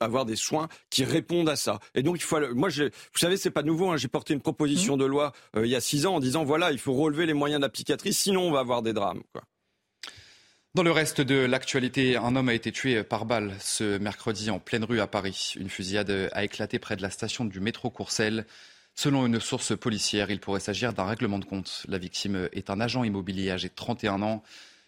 avoir 0.00 0.24
des 0.24 0.36
soins 0.36 0.68
qui 0.90 1.04
répondent 1.04 1.48
à 1.48 1.56
ça. 1.56 1.78
Et 1.94 2.02
donc, 2.02 2.16
il 2.16 2.22
faut. 2.22 2.38
Moi, 2.54 2.68
je, 2.68 2.84
vous 2.84 3.18
savez, 3.18 3.36
c'est 3.36 3.50
pas 3.50 3.62
nouveau. 3.62 3.90
Hein, 3.90 3.96
J'ai 3.96 4.08
porté 4.08 4.34
une 4.34 4.40
proposition 4.40 4.96
mmh. 4.96 5.00
de 5.00 5.04
loi 5.04 5.32
euh, 5.56 5.66
il 5.66 5.70
y 5.70 5.76
a 5.76 5.80
six 5.80 6.06
ans 6.06 6.16
en 6.16 6.20
disant 6.20 6.44
voilà, 6.44 6.72
il 6.72 6.78
faut 6.78 6.94
relever 6.94 7.26
les 7.26 7.34
moyens 7.34 7.60
de 7.60 7.64
la 7.64 7.70
psychiatrie, 7.70 8.12
sinon 8.12 8.42
on 8.42 8.52
va 8.52 8.60
avoir 8.60 8.82
des 8.82 8.92
drames. 8.92 9.22
Quoi. 9.32 9.42
Dans 10.74 10.82
le 10.82 10.90
reste 10.90 11.22
de 11.22 11.36
l'actualité, 11.36 12.16
un 12.16 12.36
homme 12.36 12.50
a 12.50 12.54
été 12.54 12.70
tué 12.70 13.02
par 13.02 13.24
balle 13.24 13.54
ce 13.60 13.96
mercredi 13.96 14.50
en 14.50 14.58
pleine 14.58 14.84
rue 14.84 15.00
à 15.00 15.06
Paris. 15.06 15.54
Une 15.56 15.70
fusillade 15.70 16.28
a 16.32 16.44
éclaté 16.44 16.78
près 16.78 16.96
de 16.96 17.02
la 17.02 17.08
station 17.08 17.46
du 17.46 17.60
métro 17.60 17.88
Courcelles. 17.88 18.46
Selon 18.98 19.26
une 19.26 19.40
source 19.40 19.76
policière, 19.76 20.30
il 20.30 20.40
pourrait 20.40 20.58
s'agir 20.58 20.94
d'un 20.94 21.04
règlement 21.04 21.38
de 21.38 21.44
compte. 21.44 21.84
La 21.86 21.98
victime 21.98 22.48
est 22.52 22.70
un 22.70 22.80
agent 22.80 23.04
immobilier 23.04 23.50
âgé 23.50 23.68
de 23.68 23.74
31 23.74 24.22
ans. 24.22 24.42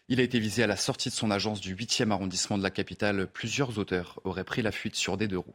Il 0.08 0.18
a 0.18 0.22
été 0.22 0.40
visé 0.40 0.62
à 0.62 0.66
la 0.66 0.78
sortie 0.78 1.10
de 1.10 1.14
son 1.14 1.30
agence 1.30 1.60
du 1.60 1.76
8e 1.76 2.10
arrondissement 2.10 2.56
de 2.56 2.62
la 2.62 2.70
capitale. 2.70 3.26
Plusieurs 3.26 3.78
auteurs 3.78 4.18
auraient 4.24 4.44
pris 4.44 4.62
la 4.62 4.72
fuite 4.72 4.96
sur 4.96 5.18
des 5.18 5.28
deux 5.28 5.36
roues. 5.36 5.54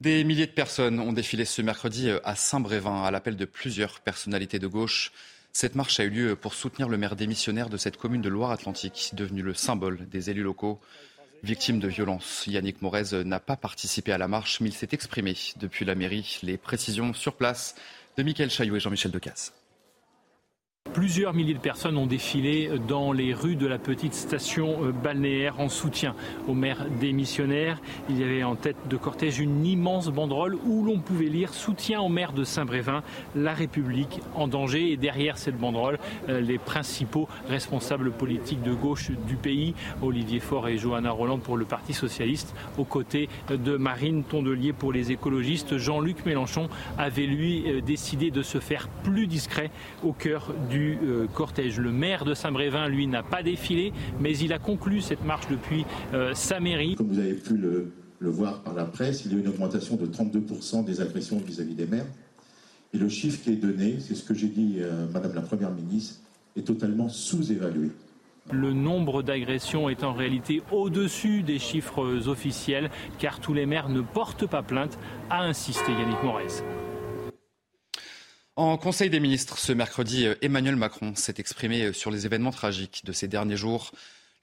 Des 0.00 0.24
milliers 0.24 0.48
de 0.48 0.52
personnes 0.52 0.98
ont 0.98 1.12
défilé 1.12 1.44
ce 1.44 1.62
mercredi 1.62 2.10
à 2.24 2.34
Saint-Brévin 2.34 3.04
à 3.04 3.12
l'appel 3.12 3.36
de 3.36 3.44
plusieurs 3.44 4.00
personnalités 4.00 4.58
de 4.58 4.66
gauche. 4.66 5.12
Cette 5.52 5.76
marche 5.76 6.00
a 6.00 6.04
eu 6.04 6.10
lieu 6.10 6.34
pour 6.34 6.54
soutenir 6.54 6.88
le 6.88 6.96
maire 6.96 7.14
démissionnaire 7.14 7.68
de 7.68 7.76
cette 7.76 7.96
commune 7.96 8.22
de 8.22 8.28
Loire-Atlantique, 8.28 9.10
devenu 9.12 9.42
le 9.42 9.54
symbole 9.54 10.08
des 10.08 10.30
élus 10.30 10.42
locaux. 10.42 10.80
Victime 11.42 11.80
de 11.80 11.88
violence, 11.88 12.44
Yannick 12.46 12.82
Morez 12.82 13.24
n'a 13.24 13.40
pas 13.40 13.56
participé 13.56 14.12
à 14.12 14.18
la 14.18 14.28
marche, 14.28 14.60
mais 14.60 14.68
il 14.68 14.74
s'est 14.74 14.90
exprimé 14.92 15.36
depuis 15.56 15.84
la 15.84 15.96
mairie. 15.96 16.38
Les 16.44 16.56
précisions 16.56 17.12
sur 17.14 17.34
place 17.34 17.74
de 18.16 18.22
Michael 18.22 18.48
Chaillot 18.48 18.76
et 18.76 18.80
Jean-Michel 18.80 19.10
Decaze. 19.10 19.52
Plusieurs 20.92 21.32
milliers 21.32 21.54
de 21.54 21.58
personnes 21.58 21.96
ont 21.96 22.06
défilé 22.06 22.70
dans 22.86 23.12
les 23.12 23.32
rues 23.32 23.56
de 23.56 23.66
la 23.66 23.78
petite 23.78 24.12
station 24.12 24.84
euh, 24.84 24.92
balnéaire 24.92 25.58
en 25.58 25.70
soutien 25.70 26.14
au 26.48 26.52
maire 26.52 26.84
démissionnaire. 27.00 27.80
Il 28.10 28.20
y 28.20 28.24
avait 28.24 28.42
en 28.42 28.56
tête 28.56 28.76
de 28.90 28.96
cortège 28.98 29.38
une 29.38 29.64
immense 29.64 30.08
banderole 30.08 30.54
où 30.66 30.84
l'on 30.84 30.98
pouvait 30.98 31.30
lire 31.30 31.54
soutien 31.54 32.02
au 32.02 32.10
maire 32.10 32.34
de 32.34 32.44
Saint-Brévin, 32.44 33.02
la 33.34 33.54
République 33.54 34.20
en 34.34 34.48
danger. 34.48 34.92
Et 34.92 34.98
derrière 34.98 35.38
cette 35.38 35.56
banderole, 35.56 35.98
euh, 36.28 36.42
les 36.42 36.58
principaux 36.58 37.26
responsables 37.48 38.10
politiques 38.10 38.62
de 38.62 38.74
gauche 38.74 39.12
du 39.26 39.36
pays, 39.36 39.74
Olivier 40.02 40.40
Faure 40.40 40.68
et 40.68 40.76
Johanna 40.76 41.10
Roland 41.10 41.38
pour 41.38 41.56
le 41.56 41.64
Parti 41.64 41.94
socialiste, 41.94 42.54
aux 42.76 42.84
côtés 42.84 43.30
de 43.48 43.78
Marine 43.78 44.24
Tondelier 44.24 44.74
pour 44.74 44.92
les 44.92 45.10
écologistes. 45.10 45.78
Jean-Luc 45.78 46.26
Mélenchon 46.26 46.68
avait 46.98 47.26
lui 47.26 47.64
euh, 47.66 47.80
décidé 47.80 48.30
de 48.30 48.42
se 48.42 48.58
faire 48.58 48.88
plus 49.04 49.26
discret 49.26 49.70
au 50.04 50.12
cœur 50.12 50.52
du 50.72 50.98
euh, 51.02 51.26
cortège. 51.26 51.78
Le 51.78 51.92
maire 51.92 52.24
de 52.24 52.34
Saint-Brévin, 52.34 52.88
lui, 52.88 53.06
n'a 53.06 53.22
pas 53.22 53.42
défilé, 53.42 53.92
mais 54.20 54.36
il 54.38 54.52
a 54.52 54.58
conclu 54.58 55.00
cette 55.00 55.24
marche 55.24 55.46
depuis 55.50 55.84
euh, 56.14 56.32
sa 56.34 56.60
mairie. 56.60 56.96
Comme 56.96 57.08
vous 57.08 57.18
avez 57.18 57.34
pu 57.34 57.56
le, 57.56 57.92
le, 58.18 58.30
voir 58.30 58.62
par 58.62 58.74
la 58.74 58.84
presse, 58.84 59.24
il 59.24 59.32
y 59.32 59.36
a 59.36 59.38
une 59.38 59.48
augmentation 59.48 59.96
de 59.96 60.06
32% 60.06 60.84
des 60.84 61.00
agressions 61.00 61.38
vis-à-vis 61.38 61.72
-vis 61.72 61.76
des 61.76 61.86
maires. 61.86 62.06
Et 62.94 62.98
le 62.98 63.08
chiffre 63.08 63.42
qui 63.42 63.50
est 63.50 63.56
donné, 63.56 63.98
c'est 64.00 64.14
ce 64.14 64.24
que 64.24 64.34
j'ai 64.34 64.48
dit, 64.48 64.76
euh, 64.78 65.06
Madame 65.12 65.34
la 65.34 65.42
Première 65.42 65.70
ministre, 65.70 66.20
est 66.56 66.66
totalement 66.66 67.08
sous-évalué. 67.08 67.90
Le 68.50 68.72
nombre 68.72 69.22
d'agressions 69.22 69.88
est 69.88 70.02
en 70.02 70.12
réalité 70.12 70.62
au-dessus 70.72 71.42
des 71.42 71.58
chiffres 71.58 72.28
officiels, 72.28 72.90
car 73.18 73.40
tous 73.40 73.54
les 73.54 73.66
maires 73.66 73.88
ne 73.88 74.00
portent 74.00 74.46
pas 74.46 74.62
plainte, 74.62 74.98
a 75.30 75.42
insisté 75.44 75.92
Yannick 75.92 76.22
Morez. 76.24 76.62
En 78.54 78.76
Conseil 78.76 79.08
des 79.08 79.18
ministres, 79.18 79.58
ce 79.58 79.72
mercredi, 79.72 80.26
Emmanuel 80.42 80.76
Macron 80.76 81.14
s'est 81.14 81.36
exprimé 81.38 81.94
sur 81.94 82.10
les 82.10 82.26
événements 82.26 82.50
tragiques 82.50 83.02
de 83.02 83.12
ces 83.12 83.26
derniers 83.26 83.56
jours. 83.56 83.92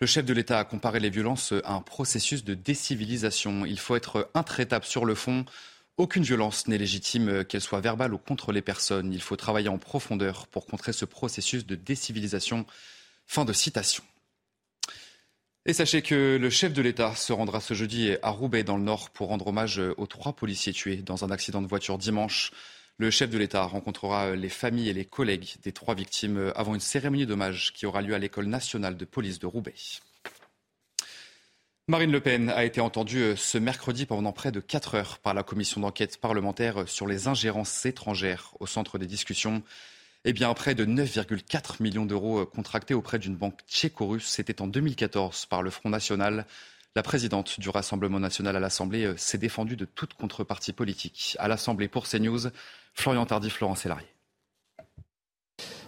Le 0.02 0.08
chef 0.08 0.26
de 0.26 0.34
l'État 0.34 0.58
a 0.58 0.64
comparé 0.64 1.00
les 1.00 1.12
violences 1.12 1.54
à 1.64 1.74
un 1.74 1.82
processus 1.82 2.44
de 2.44 2.56
décivilisation. 2.56 3.68
Il 3.68 3.78
faut 3.78 3.96
être 3.96 4.32
intraitable 4.34 4.86
sur 4.86 5.06
le 5.06 5.14
fond. 5.14 5.46
Aucune 5.98 6.24
violence 6.24 6.68
n'est 6.68 6.80
légitime, 6.80 7.46
qu'elle 7.46 7.62
soit 7.62 7.82
verbale 7.82 8.16
ou 8.16 8.18
contre 8.18 8.52
les 8.52 8.64
personnes. 8.64 9.14
Il 9.14 9.22
faut 9.22 9.36
travailler 9.36 9.70
en 9.70 9.78
profondeur 9.78 10.48
pour 10.48 10.66
contrer 10.66 10.92
ce 10.92 11.06
processus 11.06 11.68
de 11.68 11.76
décivilisation. 11.76 12.66
Fin 13.28 13.46
de 13.46 13.54
citation. 13.54 14.04
Et 15.68 15.74
sachez 15.74 16.02
que 16.02 16.40
le 16.42 16.50
chef 16.50 16.74
de 16.74 16.82
l'État 16.82 17.14
se 17.16 17.32
rendra 17.32 17.62
ce 17.62 17.76
jeudi 17.76 18.14
à 18.24 18.32
Roubaix 18.32 18.64
dans 18.64 18.78
le 18.78 18.84
Nord 18.84 19.12
pour 19.12 19.28
rendre 19.28 19.46
hommage 19.46 19.80
aux 19.98 20.08
trois 20.08 20.34
policiers 20.34 20.74
tués 20.74 20.96
dans 20.96 21.24
un 21.24 21.30
accident 21.30 21.62
de 21.62 21.68
voiture 21.68 22.00
dimanche. 22.00 22.52
Le 23.00 23.10
chef 23.12 23.30
de 23.30 23.38
l'État 23.38 23.64
rencontrera 23.64 24.36
les 24.36 24.50
familles 24.50 24.90
et 24.90 24.94
les 24.94 25.06
collègues 25.06 25.56
des 25.64 25.72
trois 25.72 25.96
victimes 25.96 26.52
avant 26.54 26.74
une 26.74 26.82
cérémonie 26.82 27.26
d'hommage 27.26 27.72
qui 27.72 27.86
aura 27.86 28.02
lieu 28.02 28.14
à 28.14 28.20
l'École 28.20 28.48
nationale 28.48 28.98
de 28.98 29.06
police 29.06 29.40
de 29.40 29.46
Roubaix. 29.46 30.02
Marine 31.88 32.12
Le 32.12 32.20
Pen 32.20 32.50
a 32.50 32.66
été 32.66 32.82
entendue 32.82 33.38
ce 33.38 33.58
mercredi 33.58 34.06
pendant 34.06 34.34
près 34.34 34.52
de 34.52 34.60
4 34.60 34.96
heures 34.96 35.18
par 35.20 35.34
la 35.34 35.44
commission 35.44 35.80
d'enquête 35.80 36.20
parlementaire 36.20 36.90
sur 36.90 37.08
les 37.08 37.30
ingérences 37.30 37.86
étrangères 37.86 38.54
au 38.60 38.68
centre 38.68 38.98
des 38.98 39.08
discussions. 39.08 39.64
Eh 40.26 40.34
bien, 40.34 40.54
près 40.54 40.76
de 40.76 40.86
9,4 40.86 41.82
millions 41.82 42.06
d'euros 42.06 42.46
contractés 42.46 42.94
auprès 42.94 43.18
d'une 43.18 43.38
banque 43.38 43.62
tchéco-russe, 43.66 44.28
c'était 44.28 44.62
en 44.62 44.68
2014 44.68 45.46
par 45.46 45.64
le 45.64 45.70
Front 45.70 45.90
National. 45.90 46.46
La 46.96 47.04
présidente 47.04 47.60
du 47.60 47.70
Rassemblement 47.70 48.20
national 48.20 48.56
à 48.56 48.60
l'Assemblée 48.60 49.14
s'est 49.16 49.38
défendue 49.38 49.76
de 49.76 49.86
toute 49.86 50.16
contrepartie 50.16 50.74
politique. 50.74 51.36
À 51.40 51.48
l'Assemblée 51.48 51.88
pour 51.88 52.08
CNews, 52.08 52.50
Florian 52.94 53.26
Tardif, 53.26 53.54
Florent 53.54 53.76
Sélarié. 53.76 54.08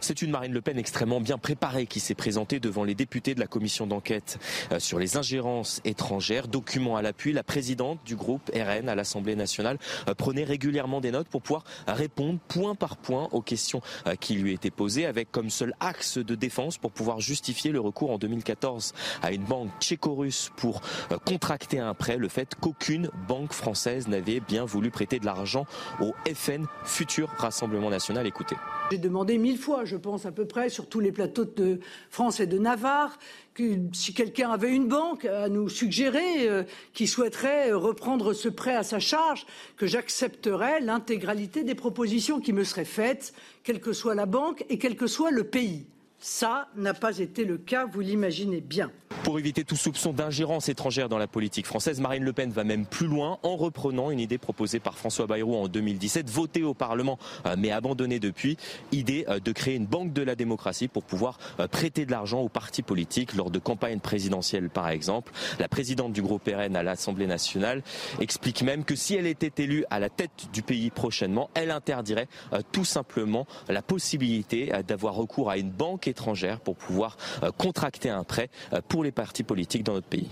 C'est 0.03 0.23
une 0.23 0.31
Marine 0.31 0.51
Le 0.51 0.61
Pen 0.61 0.79
extrêmement 0.79 1.21
bien 1.21 1.37
préparée 1.37 1.85
qui 1.85 1.99
s'est 1.99 2.15
présentée 2.15 2.59
devant 2.59 2.83
les 2.83 2.95
députés 2.95 3.35
de 3.35 3.39
la 3.39 3.45
commission 3.45 3.85
d'enquête 3.85 4.39
euh, 4.71 4.79
sur 4.79 4.97
les 4.97 5.15
ingérences 5.15 5.79
étrangères. 5.85 6.47
Document 6.47 6.97
à 6.97 7.03
l'appui, 7.03 7.33
la 7.33 7.43
présidente 7.43 7.99
du 8.03 8.15
groupe 8.15 8.49
RN 8.51 8.89
à 8.89 8.95
l'Assemblée 8.95 9.35
nationale 9.35 9.77
euh, 10.09 10.15
prenait 10.15 10.43
régulièrement 10.43 11.01
des 11.01 11.11
notes 11.11 11.27
pour 11.27 11.43
pouvoir 11.43 11.63
répondre 11.87 12.39
point 12.47 12.73
par 12.73 12.97
point 12.97 13.29
aux 13.31 13.43
questions 13.43 13.81
euh, 14.07 14.15
qui 14.15 14.33
lui 14.33 14.53
étaient 14.53 14.71
posées 14.71 15.05
avec 15.05 15.31
comme 15.31 15.51
seul 15.51 15.75
axe 15.79 16.17
de 16.17 16.33
défense 16.33 16.79
pour 16.79 16.91
pouvoir 16.91 17.19
justifier 17.19 17.71
le 17.71 17.79
recours 17.79 18.09
en 18.09 18.17
2014 18.17 18.95
à 19.21 19.31
une 19.31 19.43
banque 19.43 19.69
tchéco-russe 19.79 20.49
pour 20.55 20.81
contracter 21.25 21.77
un 21.77 21.93
prêt, 21.93 22.17
le 22.17 22.27
fait 22.27 22.55
qu'aucune 22.59 23.11
banque 23.27 23.53
française 23.53 24.07
n'avait 24.07 24.39
bien 24.39 24.65
voulu 24.65 24.89
prêter 24.89 25.19
de 25.19 25.25
l'argent 25.25 25.67
au 25.99 26.15
FN, 26.33 26.65
futur 26.85 27.29
Rassemblement 27.37 27.91
national. 27.91 28.25
Écoutez. 28.25 28.55
J'ai 28.91 28.97
demandé 28.97 29.37
mille 29.37 29.57
fois, 29.57 29.85
je 29.91 29.97
pense 29.97 30.25
à 30.25 30.31
peu 30.31 30.45
près, 30.45 30.69
sur 30.69 30.87
tous 30.87 31.01
les 31.01 31.11
plateaux 31.11 31.43
de 31.43 31.79
France 32.09 32.39
et 32.39 32.47
de 32.47 32.57
Navarre, 32.57 33.19
que 33.53 33.63
si 33.91 34.13
quelqu'un 34.13 34.49
avait 34.49 34.73
une 34.73 34.87
banque 34.87 35.25
à 35.25 35.49
nous 35.49 35.67
suggérer 35.67 36.47
euh, 36.47 36.63
qui 36.93 37.07
souhaiterait 37.07 37.73
reprendre 37.73 38.31
ce 38.31 38.47
prêt 38.47 38.75
à 38.75 38.83
sa 38.83 38.99
charge, 38.99 39.45
que 39.75 39.87
j'accepterais 39.87 40.79
l'intégralité 40.79 41.65
des 41.65 41.75
propositions 41.75 42.39
qui 42.39 42.53
me 42.53 42.63
seraient 42.63 42.85
faites, 42.85 43.33
quelle 43.63 43.81
que 43.81 43.91
soit 43.91 44.15
la 44.15 44.25
banque 44.25 44.63
et 44.69 44.77
quel 44.77 44.95
que 44.95 45.07
soit 45.07 45.31
le 45.31 45.43
pays. 45.43 45.85
Ça 46.23 46.67
n'a 46.75 46.93
pas 46.93 47.17
été 47.17 47.45
le 47.45 47.57
cas, 47.57 47.87
vous 47.87 47.99
l'imaginez 47.99 48.61
bien. 48.61 48.91
Pour 49.23 49.37
éviter 49.37 49.63
tout 49.63 49.75
soupçon 49.75 50.13
d'ingérence 50.13 50.69
étrangère 50.69 51.09
dans 51.09 51.17
la 51.17 51.27
politique 51.27 51.65
française, 51.65 51.99
Marine 51.99 52.23
Le 52.23 52.33
Pen 52.33 52.51
va 52.51 52.63
même 52.63 52.85
plus 52.85 53.07
loin 53.07 53.39
en 53.43 53.55
reprenant 53.55 54.09
une 54.09 54.19
idée 54.19 54.37
proposée 54.37 54.79
par 54.79 54.97
François 54.97 55.27
Bayrou 55.27 55.55
en 55.55 55.67
2017, 55.67 56.29
votée 56.29 56.63
au 56.63 56.73
Parlement 56.73 57.19
euh, 57.45 57.55
mais 57.57 57.71
abandonnée 57.71 58.19
depuis, 58.19 58.57
idée 58.91 59.25
euh, 59.29 59.39
de 59.39 59.51
créer 59.51 59.75
une 59.75 59.85
banque 59.85 60.13
de 60.13 60.21
la 60.21 60.35
démocratie 60.35 60.87
pour 60.87 61.03
pouvoir 61.03 61.39
euh, 61.59 61.67
prêter 61.67 62.05
de 62.05 62.11
l'argent 62.11 62.41
aux 62.41 62.49
partis 62.49 62.83
politiques 62.83 63.35
lors 63.35 63.51
de 63.51 63.59
campagnes 63.59 63.99
présidentielles 63.99 64.69
par 64.69 64.89
exemple. 64.89 65.31
La 65.59 65.67
présidente 65.67 66.13
du 66.13 66.21
groupe 66.21 66.47
RN 66.47 66.75
à 66.75 66.83
l'Assemblée 66.83 67.27
nationale 67.27 67.83
explique 68.19 68.61
même 68.61 68.85
que 68.85 68.95
si 68.95 69.15
elle 69.15 69.27
était 69.27 69.63
élue 69.63 69.85
à 69.89 69.99
la 69.99 70.09
tête 70.09 70.49
du 70.53 70.61
pays 70.61 70.89
prochainement, 70.91 71.49
elle 71.53 71.71
interdirait 71.71 72.27
tout 72.71 72.85
simplement 72.85 73.45
la 73.69 73.81
possibilité 73.81 74.71
d'avoir 74.87 75.15
recours 75.15 75.49
à 75.49 75.57
une 75.57 75.71
banque 75.71 76.10
étrangère 76.11 76.59
pour 76.59 76.75
pouvoir 76.75 77.17
euh, 77.41 77.51
contracter 77.51 78.09
un 78.09 78.23
prêt 78.23 78.49
euh, 78.73 78.81
pour 78.87 79.03
les 79.03 79.11
partis 79.11 79.43
politiques 79.43 79.83
dans 79.83 79.93
notre 79.93 80.07
pays. 80.07 80.29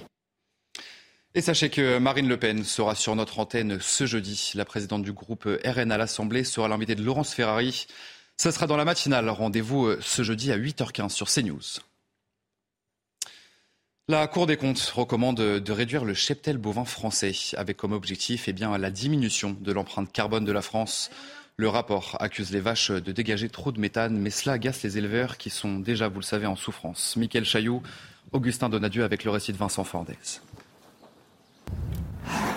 Et 1.35 1.41
sachez 1.41 1.69
que 1.69 1.99
Marine 1.99 2.27
Le 2.27 2.37
Pen 2.37 2.63
sera 2.63 2.95
sur 2.95 3.15
notre 3.15 3.39
antenne 3.39 3.79
ce 3.79 4.05
jeudi. 4.07 4.51
La 4.55 4.65
présidente 4.65 5.03
du 5.03 5.13
groupe 5.13 5.47
RN 5.63 5.91
à 5.91 5.97
l'Assemblée 5.97 6.43
sera 6.43 6.67
l'invitée 6.67 6.95
de 6.95 7.03
Laurence 7.03 7.33
Ferrari. 7.33 7.85
Ce 8.37 8.51
sera 8.51 8.67
dans 8.67 8.77
la 8.77 8.85
matinale. 8.85 9.29
Rendez-vous 9.29 9.85
euh, 9.85 9.99
ce 10.01 10.23
jeudi 10.23 10.51
à 10.51 10.57
8h15 10.57 11.09
sur 11.09 11.29
CNews. 11.29 11.81
La 14.07 14.25
Cour 14.27 14.47
des 14.47 14.57
comptes 14.57 14.79
recommande 14.79 15.37
de 15.37 15.71
réduire 15.71 16.03
le 16.03 16.15
cheptel 16.15 16.57
bovin 16.57 16.83
français 16.83 17.33
avec 17.55 17.77
comme 17.77 17.91
objectif 17.91 18.47
eh 18.47 18.53
bien, 18.53 18.75
la 18.75 18.89
diminution 18.89 19.55
de 19.59 19.71
l'empreinte 19.71 20.11
carbone 20.11 20.45
de 20.45 20.51
la 20.51 20.63
France. 20.63 21.11
Le 21.59 21.67
rapport 21.67 22.15
accuse 22.21 22.51
les 22.51 22.61
vaches 22.61 22.89
de 22.89 23.11
dégager 23.11 23.49
trop 23.49 23.73
de 23.73 23.81
méthane, 23.81 24.17
mais 24.17 24.29
cela 24.29 24.53
agace 24.53 24.81
les 24.81 24.97
éleveurs 24.97 25.37
qui 25.37 25.49
sont 25.49 25.77
déjà, 25.77 26.07
vous 26.07 26.21
le 26.21 26.23
savez, 26.23 26.45
en 26.45 26.55
souffrance. 26.55 27.17
Michael 27.17 27.43
Chailloux, 27.43 27.83
Augustin 28.31 28.69
Donadieu 28.69 29.03
avec 29.03 29.25
le 29.25 29.31
récit 29.31 29.51
de 29.51 29.57
Vincent 29.57 29.83
Fordez. 29.83 30.15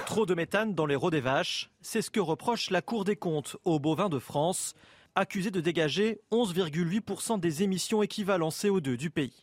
Trop 0.07 0.25
de 0.25 0.37
méthane 0.37 0.77
dans 0.77 0.87
les 0.87 0.95
rots 0.95 1.11
des 1.11 1.21
vaches, 1.21 1.69
c'est 1.81 2.01
ce 2.01 2.13
que 2.13 2.21
reproche 2.21 2.71
la 2.71 2.81
Cour 2.81 3.03
des 3.03 3.17
comptes 3.17 3.57
aux 3.65 3.81
bovins 3.81 4.09
de 4.09 4.21
France, 4.21 4.75
accusés 5.17 5.51
de 5.51 5.61
dégager 5.61 6.21
11,8% 6.31 7.41
des 7.41 7.65
émissions 7.65 8.05
équivalent 8.05 8.51
CO2 8.51 8.97
du 8.97 9.11
pays. 9.11 9.43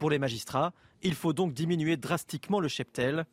Pour 0.00 0.10
les 0.10 0.18
magistrats, 0.18 0.72
il 1.00 1.14
faut 1.14 1.32
donc 1.32 1.54
diminuer 1.54 1.96
drastiquement 1.96 2.58
le 2.58 2.66
cheptel. 2.66 3.24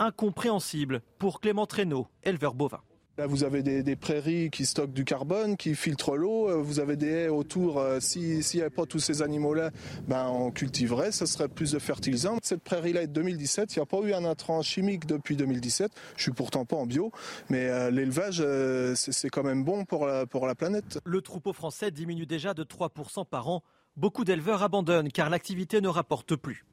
Incompréhensible 0.00 1.02
pour 1.20 1.40
Clément 1.40 1.66
Traîneau, 1.66 2.08
éleveur 2.24 2.54
bovin. 2.54 2.80
Là, 3.18 3.26
vous 3.26 3.44
avez 3.44 3.62
des, 3.62 3.96
prairies 3.96 4.48
qui 4.48 4.64
stockent 4.64 4.94
du 4.94 5.04
carbone, 5.04 5.58
qui 5.58 5.74
filtrent 5.74 6.16
l'eau. 6.16 6.48
Euh, 6.48 6.62
vous 6.62 6.80
avez 6.80 6.96
des 6.96 7.10
haies 7.10 7.28
autour. 7.28 7.78
Euh, 7.78 8.00
s'il 8.00 8.38
n'y 8.38 8.60
avait 8.62 8.70
pas 8.70 8.86
tous 8.86 9.00
ces 9.00 9.20
animaux-là, 9.20 9.70
ben, 10.08 10.28
on 10.28 10.50
cultiverait. 10.50 11.12
Ce 11.12 11.26
serait 11.26 11.48
plus 11.48 11.72
de 11.72 11.78
fertilisants. 11.78 12.38
Cette 12.42 12.62
prairie-là 12.62 13.02
est 13.02 13.08
de 13.08 13.12
2017. 13.12 13.76
Il 13.76 13.78
n'y 13.78 13.82
a 13.82 13.86
pas 13.86 13.98
eu 13.98 14.14
un 14.14 14.24
intrant 14.24 14.62
chimique 14.62 15.04
depuis 15.04 15.36
2017. 15.36 15.92
Je 16.16 16.22
suis 16.22 16.32
pourtant 16.32 16.64
pas 16.64 16.76
en 16.76 16.86
bio. 16.86 17.12
Mais 17.50 17.68
euh, 17.68 17.90
l'élevage, 17.90 18.42
c'est 18.94 19.28
quand 19.28 19.42
même 19.42 19.62
bon 19.62 19.84
pour 19.84 20.06
la, 20.06 20.24
pour 20.24 20.46
la 20.46 20.54
planète. 20.54 20.98
Le 21.04 21.20
troupeau 21.20 21.52
français 21.52 21.90
diminue 21.90 22.24
déjà 22.24 22.54
de 22.54 22.64
3% 22.64 23.26
par 23.26 23.48
an. 23.48 23.62
Beaucoup 23.98 24.24
d'éleveurs 24.24 24.62
abandonnent 24.62 25.12
car 25.12 25.28
l'activité 25.28 25.82
ne 25.82 25.88
rapporte 25.88 26.34
plus. 26.34 26.64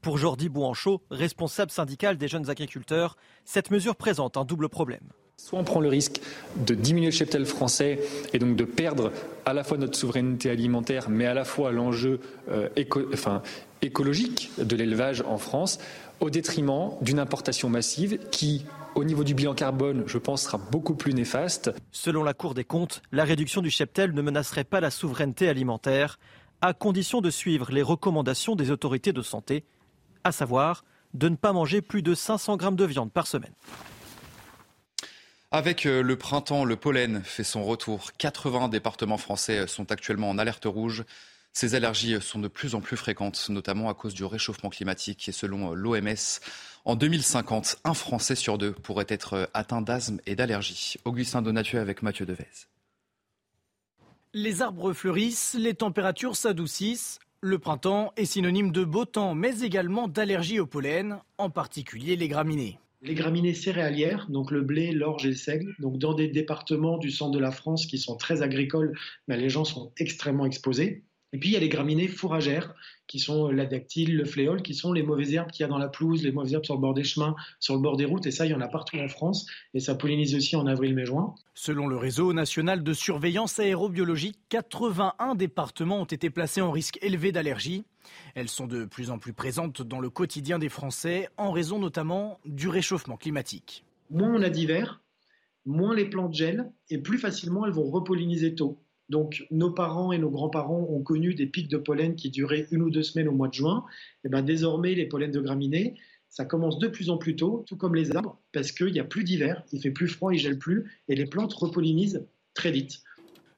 Pour 0.00 0.16
Jordi 0.16 0.48
Bouanchot, 0.48 1.02
responsable 1.10 1.70
syndical 1.70 2.16
des 2.16 2.28
jeunes 2.28 2.48
agriculteurs, 2.48 3.16
cette 3.44 3.70
mesure 3.70 3.94
présente 3.94 4.38
un 4.38 4.46
double 4.46 4.70
problème. 4.70 5.12
Soit 5.42 5.58
on 5.58 5.64
prend 5.64 5.80
le 5.80 5.88
risque 5.88 6.20
de 6.54 6.72
diminuer 6.72 7.08
le 7.08 7.12
cheptel 7.12 7.46
français 7.46 7.98
et 8.32 8.38
donc 8.38 8.54
de 8.54 8.62
perdre 8.62 9.10
à 9.44 9.52
la 9.52 9.64
fois 9.64 9.76
notre 9.76 9.98
souveraineté 9.98 10.48
alimentaire, 10.48 11.10
mais 11.10 11.26
à 11.26 11.34
la 11.34 11.44
fois 11.44 11.72
l'enjeu 11.72 12.20
euh, 12.48 12.68
écologique 13.82 14.52
de 14.56 14.76
l'élevage 14.76 15.24
en 15.26 15.38
France, 15.38 15.80
au 16.20 16.30
détriment 16.30 16.92
d'une 17.00 17.18
importation 17.18 17.68
massive 17.68 18.20
qui, 18.30 18.64
au 18.94 19.02
niveau 19.02 19.24
du 19.24 19.34
bilan 19.34 19.52
carbone, 19.54 20.04
je 20.06 20.16
pense, 20.16 20.42
sera 20.42 20.58
beaucoup 20.58 20.94
plus 20.94 21.12
néfaste. 21.12 21.72
Selon 21.90 22.22
la 22.22 22.34
Cour 22.34 22.54
des 22.54 22.64
comptes, 22.64 23.02
la 23.10 23.24
réduction 23.24 23.62
du 23.62 23.70
cheptel 23.70 24.14
ne 24.14 24.22
menacerait 24.22 24.62
pas 24.62 24.80
la 24.80 24.92
souveraineté 24.92 25.48
alimentaire, 25.48 26.20
à 26.60 26.72
condition 26.72 27.20
de 27.20 27.30
suivre 27.30 27.72
les 27.72 27.82
recommandations 27.82 28.54
des 28.54 28.70
autorités 28.70 29.12
de 29.12 29.22
santé, 29.22 29.64
à 30.22 30.30
savoir 30.30 30.84
de 31.14 31.28
ne 31.28 31.34
pas 31.34 31.52
manger 31.52 31.82
plus 31.82 32.02
de 32.02 32.14
500 32.14 32.56
grammes 32.56 32.76
de 32.76 32.84
viande 32.84 33.10
par 33.10 33.26
semaine. 33.26 33.52
Avec 35.54 35.84
euh, 35.84 36.02
le 36.02 36.16
printemps, 36.16 36.64
le 36.64 36.76
pollen 36.76 37.22
fait 37.22 37.44
son 37.44 37.62
retour. 37.62 38.12
80 38.16 38.68
départements 38.68 39.18
français 39.18 39.66
sont 39.66 39.92
actuellement 39.92 40.30
en 40.30 40.38
alerte 40.38 40.64
rouge. 40.64 41.04
Ces 41.52 41.74
allergies 41.74 42.16
sont 42.22 42.38
de 42.38 42.48
plus 42.48 42.74
en 42.74 42.80
plus 42.80 42.96
fréquentes, 42.96 43.50
notamment 43.50 43.90
à 43.90 43.94
cause 43.94 44.14
du 44.14 44.24
réchauffement 44.24 44.70
climatique. 44.70 45.28
Et 45.28 45.32
selon 45.32 45.72
euh, 45.72 45.74
l'OMS, 45.74 46.40
en 46.86 46.96
2050, 46.96 47.80
un 47.84 47.92
Français 47.92 48.34
sur 48.34 48.56
deux 48.56 48.72
pourrait 48.72 49.04
être 49.10 49.34
euh, 49.34 49.46
atteint 49.52 49.82
d'asthme 49.82 50.20
et 50.24 50.36
d'allergie. 50.36 50.96
Augustin 51.04 51.42
Donatieu 51.42 51.80
avec 51.80 52.00
Mathieu 52.00 52.24
Devez. 52.24 52.48
Les 54.32 54.62
arbres 54.62 54.94
fleurissent, 54.94 55.54
les 55.58 55.74
températures 55.74 56.34
s'adoucissent. 56.36 57.18
Le 57.42 57.58
printemps 57.58 58.14
est 58.16 58.24
synonyme 58.24 58.72
de 58.72 58.84
beau 58.84 59.04
temps, 59.04 59.34
mais 59.34 59.60
également 59.60 60.08
d'allergie 60.08 60.60
au 60.60 60.66
pollen, 60.66 61.18
en 61.36 61.50
particulier 61.50 62.16
les 62.16 62.28
graminées 62.28 62.78
les 63.02 63.14
graminées 63.14 63.54
céréalières, 63.54 64.28
donc 64.30 64.50
le 64.50 64.62
blé, 64.62 64.92
l'orge 64.92 65.26
et 65.26 65.30
le 65.30 65.34
seigle, 65.34 65.74
donc 65.80 65.98
dans 65.98 66.14
des 66.14 66.28
départements 66.28 66.98
du 66.98 67.10
centre 67.10 67.32
de 67.32 67.38
la 67.38 67.50
France 67.50 67.86
qui 67.86 67.98
sont 67.98 68.16
très 68.16 68.42
agricoles, 68.42 68.96
les 69.28 69.50
gens 69.50 69.64
sont 69.64 69.92
extrêmement 69.96 70.46
exposés. 70.46 71.02
Et 71.32 71.38
puis 71.38 71.50
il 71.50 71.52
y 71.52 71.56
a 71.56 71.60
les 71.60 71.68
graminées 71.68 72.08
fourragères, 72.08 72.74
qui 73.06 73.18
sont 73.18 73.50
la 73.50 73.64
dactyle, 73.64 74.16
le 74.16 74.24
fléol, 74.24 74.62
qui 74.62 74.74
sont 74.74 74.92
les 74.92 75.02
mauvaises 75.02 75.32
herbes 75.32 75.50
qu'il 75.50 75.62
y 75.62 75.64
a 75.64 75.68
dans 75.68 75.78
la 75.78 75.88
pelouse, 75.88 76.22
les 76.22 76.32
mauvaises 76.32 76.54
herbes 76.54 76.64
sur 76.64 76.74
le 76.74 76.80
bord 76.80 76.94
des 76.94 77.04
chemins, 77.04 77.34
sur 77.58 77.74
le 77.74 77.80
bord 77.80 77.96
des 77.96 78.04
routes, 78.04 78.26
et 78.26 78.30
ça, 78.30 78.44
il 78.44 78.50
y 78.50 78.54
en 78.54 78.60
a 78.60 78.68
partout 78.68 78.98
en 78.98 79.08
France, 79.08 79.46
et 79.72 79.80
ça 79.80 79.94
pollinise 79.94 80.34
aussi 80.34 80.56
en 80.56 80.66
avril, 80.66 80.94
mai, 80.94 81.06
juin. 81.06 81.34
Selon 81.54 81.86
le 81.86 81.96
réseau 81.96 82.32
national 82.32 82.82
de 82.82 82.92
surveillance 82.92 83.58
aérobiologique, 83.58 84.38
81 84.50 85.34
départements 85.34 86.00
ont 86.00 86.06
été 86.06 86.28
placés 86.28 86.60
en 86.60 86.70
risque 86.70 86.98
élevé 87.02 87.32
d'allergie. 87.32 87.84
Elles 88.34 88.48
sont 88.48 88.66
de 88.66 88.84
plus 88.84 89.10
en 89.10 89.18
plus 89.18 89.32
présentes 89.32 89.80
dans 89.80 90.00
le 90.00 90.10
quotidien 90.10 90.58
des 90.58 90.68
Français, 90.68 91.28
en 91.38 91.50
raison 91.50 91.78
notamment 91.78 92.40
du 92.44 92.68
réchauffement 92.68 93.16
climatique. 93.16 93.84
Moins 94.10 94.34
on 94.34 94.42
a 94.42 94.50
d'hiver, 94.50 95.00
moins 95.64 95.94
les 95.94 96.06
plantes 96.06 96.34
gèlent 96.34 96.70
et 96.90 96.98
plus 96.98 97.18
facilement 97.18 97.64
elles 97.64 97.72
vont 97.72 97.90
repolliniser 97.90 98.54
tôt. 98.54 98.78
Donc 99.12 99.46
nos 99.50 99.70
parents 99.70 100.10
et 100.10 100.16
nos 100.16 100.30
grands-parents 100.30 100.86
ont 100.88 101.02
connu 101.02 101.34
des 101.34 101.44
pics 101.44 101.68
de 101.68 101.76
pollen 101.76 102.16
qui 102.16 102.30
duraient 102.30 102.66
une 102.70 102.80
ou 102.80 102.88
deux 102.88 103.02
semaines 103.02 103.28
au 103.28 103.32
mois 103.32 103.48
de 103.48 103.52
juin. 103.52 103.84
Et 104.24 104.30
ben 104.30 104.40
désormais, 104.40 104.94
les 104.94 105.04
pollens 105.04 105.30
de 105.30 105.40
graminées, 105.40 105.96
ça 106.30 106.46
commence 106.46 106.78
de 106.78 106.88
plus 106.88 107.10
en 107.10 107.18
plus 107.18 107.36
tôt, 107.36 107.62
tout 107.68 107.76
comme 107.76 107.94
les 107.94 108.16
arbres, 108.16 108.38
parce 108.54 108.72
qu'il 108.72 108.90
n'y 108.90 109.00
a 109.00 109.04
plus 109.04 109.22
d'hiver, 109.22 109.62
il 109.70 109.82
fait 109.82 109.90
plus 109.90 110.08
froid, 110.08 110.32
il 110.32 110.38
gèle 110.38 110.58
plus, 110.58 110.90
et 111.08 111.14
les 111.14 111.26
plantes 111.26 111.52
repollinisent 111.52 112.26
très 112.54 112.70
vite. 112.70 113.02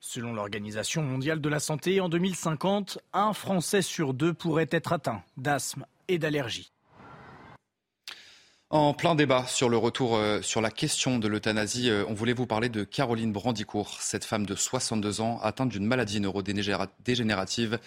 Selon 0.00 0.32
l'Organisation 0.32 1.02
mondiale 1.02 1.40
de 1.40 1.48
la 1.48 1.60
santé, 1.60 2.00
en 2.00 2.08
2050, 2.08 2.98
un 3.12 3.32
Français 3.32 3.80
sur 3.80 4.12
deux 4.12 4.34
pourrait 4.34 4.68
être 4.72 4.92
atteint 4.92 5.22
d'asthme 5.36 5.86
et 6.08 6.18
d'allergie. 6.18 6.73
En 8.74 8.92
plein 8.92 9.14
débat 9.14 9.46
sur 9.46 9.68
le 9.68 9.76
retour 9.76 10.16
euh, 10.16 10.42
sur 10.42 10.60
la 10.60 10.68
question 10.68 11.20
de 11.20 11.28
l'euthanasie, 11.28 11.90
euh, 11.90 12.02
on 12.08 12.12
voulait 12.12 12.32
vous 12.32 12.44
parler 12.44 12.68
de 12.68 12.82
Caroline 12.82 13.30
Brandicourt. 13.30 13.98
Cette 14.00 14.24
femme 14.24 14.46
de 14.46 14.56
62 14.56 15.20
ans, 15.20 15.38
atteinte 15.44 15.68
d'une 15.68 15.86
maladie 15.86 16.18
neurodégénérative, 16.18 17.78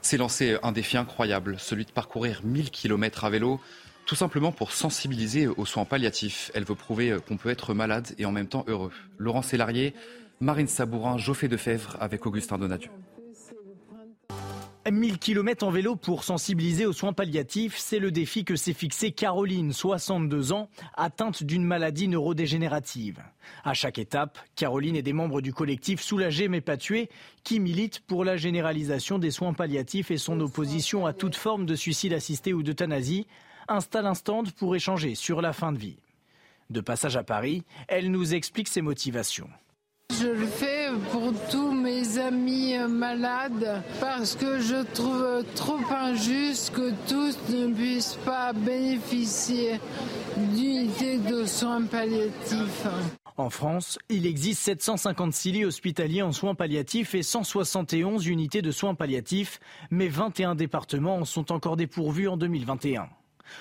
s'est 0.00 0.16
lancée 0.16 0.56
un 0.62 0.72
défi 0.72 0.96
incroyable, 0.96 1.56
celui 1.58 1.84
de 1.84 1.90
parcourir 1.90 2.40
1000 2.42 2.70
km 2.70 3.24
à 3.24 3.28
vélo, 3.28 3.60
tout 4.06 4.14
simplement 4.14 4.50
pour 4.50 4.72
sensibiliser 4.72 5.46
aux 5.46 5.66
soins 5.66 5.84
palliatifs. 5.84 6.50
Elle 6.54 6.64
veut 6.64 6.74
prouver 6.74 7.10
euh, 7.10 7.20
qu'on 7.20 7.36
peut 7.36 7.50
être 7.50 7.74
malade 7.74 8.08
et 8.16 8.24
en 8.24 8.32
même 8.32 8.48
temps 8.48 8.64
heureux. 8.66 8.92
Laurent 9.18 9.42
Sélarié, 9.42 9.92
Marine 10.40 10.68
Sabourin, 10.68 11.18
Geoffrey 11.18 11.48
Defebvre 11.48 11.98
avec 12.00 12.24
Augustin 12.24 12.56
Donadieu. 12.56 12.88
1000 14.88 15.18
km 15.18 15.66
en 15.66 15.70
vélo 15.70 15.94
pour 15.94 16.24
sensibiliser 16.24 16.86
aux 16.86 16.92
soins 16.92 17.12
palliatifs, 17.12 17.76
c'est 17.76 17.98
le 17.98 18.10
défi 18.10 18.44
que 18.44 18.56
s'est 18.56 18.72
fixé 18.72 19.12
Caroline, 19.12 19.72
62 19.72 20.52
ans, 20.52 20.68
atteinte 20.94 21.42
d'une 21.42 21.64
maladie 21.64 22.08
neurodégénérative. 22.08 23.22
À 23.64 23.74
chaque 23.74 23.98
étape, 23.98 24.38
Caroline 24.56 24.96
et 24.96 25.02
des 25.02 25.12
membres 25.12 25.42
du 25.42 25.52
collectif 25.52 26.00
Soulagé 26.00 26.48
mais 26.48 26.62
pas 26.62 26.78
tué, 26.78 27.10
qui 27.44 27.60
militent 27.60 28.00
pour 28.00 28.24
la 28.24 28.36
généralisation 28.36 29.18
des 29.18 29.30
soins 29.30 29.52
palliatifs 29.52 30.10
et 30.10 30.18
son 30.18 30.40
opposition 30.40 31.04
à 31.04 31.12
toute 31.12 31.36
forme 31.36 31.66
de 31.66 31.74
suicide 31.74 32.14
assisté 32.14 32.54
ou 32.54 32.62
d'euthanasie, 32.62 33.26
installent 33.68 34.06
un 34.06 34.14
stand 34.14 34.52
pour 34.52 34.74
échanger 34.74 35.14
sur 35.14 35.42
la 35.42 35.52
fin 35.52 35.72
de 35.72 35.78
vie. 35.78 35.98
De 36.70 36.80
passage 36.80 37.16
à 37.16 37.22
Paris, 37.22 37.64
elle 37.88 38.10
nous 38.10 38.34
explique 38.34 38.68
ses 38.68 38.80
motivations. 38.80 39.50
Je 40.10 40.28
le 40.28 40.46
fais 40.46 40.69
pour 41.10 41.32
tous 41.50 41.72
mes 41.72 42.18
amis 42.18 42.74
malades 42.88 43.82
parce 44.00 44.34
que 44.34 44.60
je 44.60 44.82
trouve 44.92 45.44
trop 45.54 45.78
injuste 45.90 46.72
que 46.72 46.92
tous 47.08 47.36
ne 47.52 47.72
puissent 47.72 48.18
pas 48.24 48.52
bénéficier 48.52 49.80
d'unités 50.36 51.18
de 51.18 51.44
soins 51.44 51.82
palliatifs. 51.82 52.86
En 53.36 53.50
France, 53.50 53.98
il 54.08 54.26
existe 54.26 54.62
756 54.62 55.52
lits 55.52 55.64
hospitaliers 55.64 56.22
en 56.22 56.32
soins 56.32 56.54
palliatifs 56.54 57.14
et 57.14 57.22
171 57.22 58.26
unités 58.26 58.60
de 58.60 58.70
soins 58.70 58.94
palliatifs, 58.94 59.60
mais 59.90 60.08
21 60.08 60.54
départements 60.54 61.16
en 61.16 61.24
sont 61.24 61.52
encore 61.52 61.76
dépourvus 61.76 62.28
en 62.28 62.36
2021. 62.36 63.08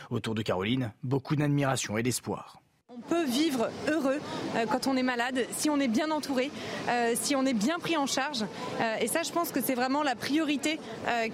Autour 0.09 0.35
de 0.35 0.41
Caroline, 0.41 0.91
beaucoup 1.03 1.35
d'admiration 1.35 1.97
et 1.97 2.03
d'espoir. 2.03 2.61
On 2.91 3.01
peut 3.01 3.23
vivre 3.23 3.69
heureux 3.87 4.17
euh, 4.55 4.65
quand 4.65 4.87
on 4.87 4.97
est 4.97 5.03
malade, 5.03 5.45
si 5.51 5.69
on 5.69 5.79
est 5.79 5.87
bien 5.87 6.09
entouré, 6.09 6.49
euh, 6.87 7.13
si 7.13 7.35
on 7.35 7.45
est 7.45 7.53
bien 7.53 7.77
pris 7.77 7.95
en 7.97 8.07
charge. 8.07 8.43
Euh, 8.81 8.95
et 8.99 9.05
ça, 9.05 9.21
je 9.21 9.31
pense 9.31 9.51
que 9.51 9.61
c'est 9.61 9.75
vraiment 9.75 10.01
la 10.01 10.15
priorité 10.15 10.79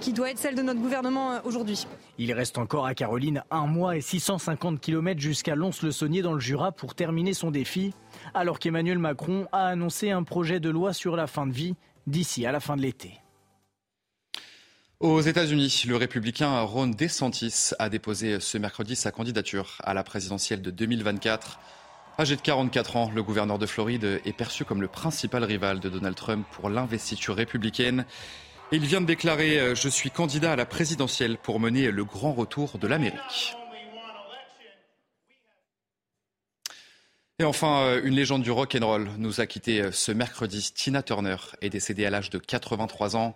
qui 0.02 0.12
doit 0.12 0.32
être 0.32 0.38
celle 0.38 0.56
de 0.56 0.62
notre 0.62 0.82
gouvernement 0.82 1.40
aujourd'hui. 1.46 1.88
Il 2.18 2.34
reste 2.34 2.58
encore 2.58 2.86
à 2.86 2.94
Caroline 2.94 3.44
un 3.52 3.68
mois 3.68 3.96
et 3.96 4.02
650 4.02 4.82
km 4.82 5.20
jusqu'à 5.20 5.56
Lons-le-Saunier 5.56 6.22
dans 6.22 6.34
le 6.34 6.42
Jura 6.42 6.74
pour 6.74 6.94
terminer 6.94 7.34
son 7.34 7.52
défi, 7.52 7.94
alors 8.34 8.60
qu'Emmanuel 8.60 9.00
Macron 9.00 9.48
a 9.54 9.68
annoncé 9.68 10.12
un 10.12 10.24
projet 10.24 10.60
de 10.60 10.70
loi 10.70 10.92
sur 10.92 11.16
la 11.16 11.28
fin 11.28 11.48
de 11.48 11.54
vie 11.54 11.76
d'ici 12.06 12.46
à 12.46 12.52
la 12.52 12.60
fin 12.60 12.76
de 12.76 12.82
l'été. 12.82 13.22
Aux 15.02 15.20
États-Unis, 15.20 15.84
le 15.88 15.98
républicain 15.98 16.62
Ron 16.62 16.88
DeSantis 16.88 17.72
a 17.80 17.90
déposé 17.90 18.40
ce 18.40 18.58
mercredi 18.58 18.96
sa 18.96 19.12
candidature 19.12 19.76
à 19.84 19.94
la 19.94 20.06
présidentielle 20.06 20.62
de 20.62 20.72
2024. 20.72 21.60
Âgé 22.18 22.38
de 22.38 22.42
44 22.42 22.96
ans, 22.96 23.12
le 23.14 23.22
gouverneur 23.22 23.60
de 23.60 23.66
Floride 23.66 24.22
est 24.24 24.32
perçu 24.32 24.64
comme 24.64 24.82
le 24.82 24.88
principal 24.88 25.44
rival 25.44 25.82
de 25.82 25.90
Donald 25.90 26.16
Trump 26.16 26.48
pour 26.50 26.70
l'investiture 26.70 27.36
républicaine. 27.36 28.06
Il 28.72 28.86
vient 28.86 29.02
de 29.02 29.06
déclarer 29.06 29.60
euh, 29.60 29.76
Je 29.76 29.90
suis 29.90 30.12
candidat 30.12 30.54
à 30.54 30.56
la 30.56 30.66
présidentielle 30.66 31.38
pour 31.38 31.60
mener 31.60 31.92
le 31.92 32.06
grand 32.06 32.32
retour 32.32 32.78
de 32.78 32.88
l'Amérique. 32.88 33.54
Et 37.38 37.44
enfin, 37.44 37.82
euh, 37.82 38.02
une 38.06 38.16
légende 38.16 38.44
du 38.44 38.52
rock 38.52 38.78
and 38.82 38.88
roll 38.88 39.10
nous 39.18 39.42
a 39.42 39.46
quitté 39.46 39.82
euh, 39.82 39.92
ce 39.92 40.14
mercredi. 40.14 40.72
Tina 40.74 41.04
Turner 41.04 41.36
est 41.62 41.70
décédée 41.70 42.06
à 42.06 42.10
l'âge 42.10 42.30
de 42.30 42.38
83 42.38 43.18
ans. 43.18 43.36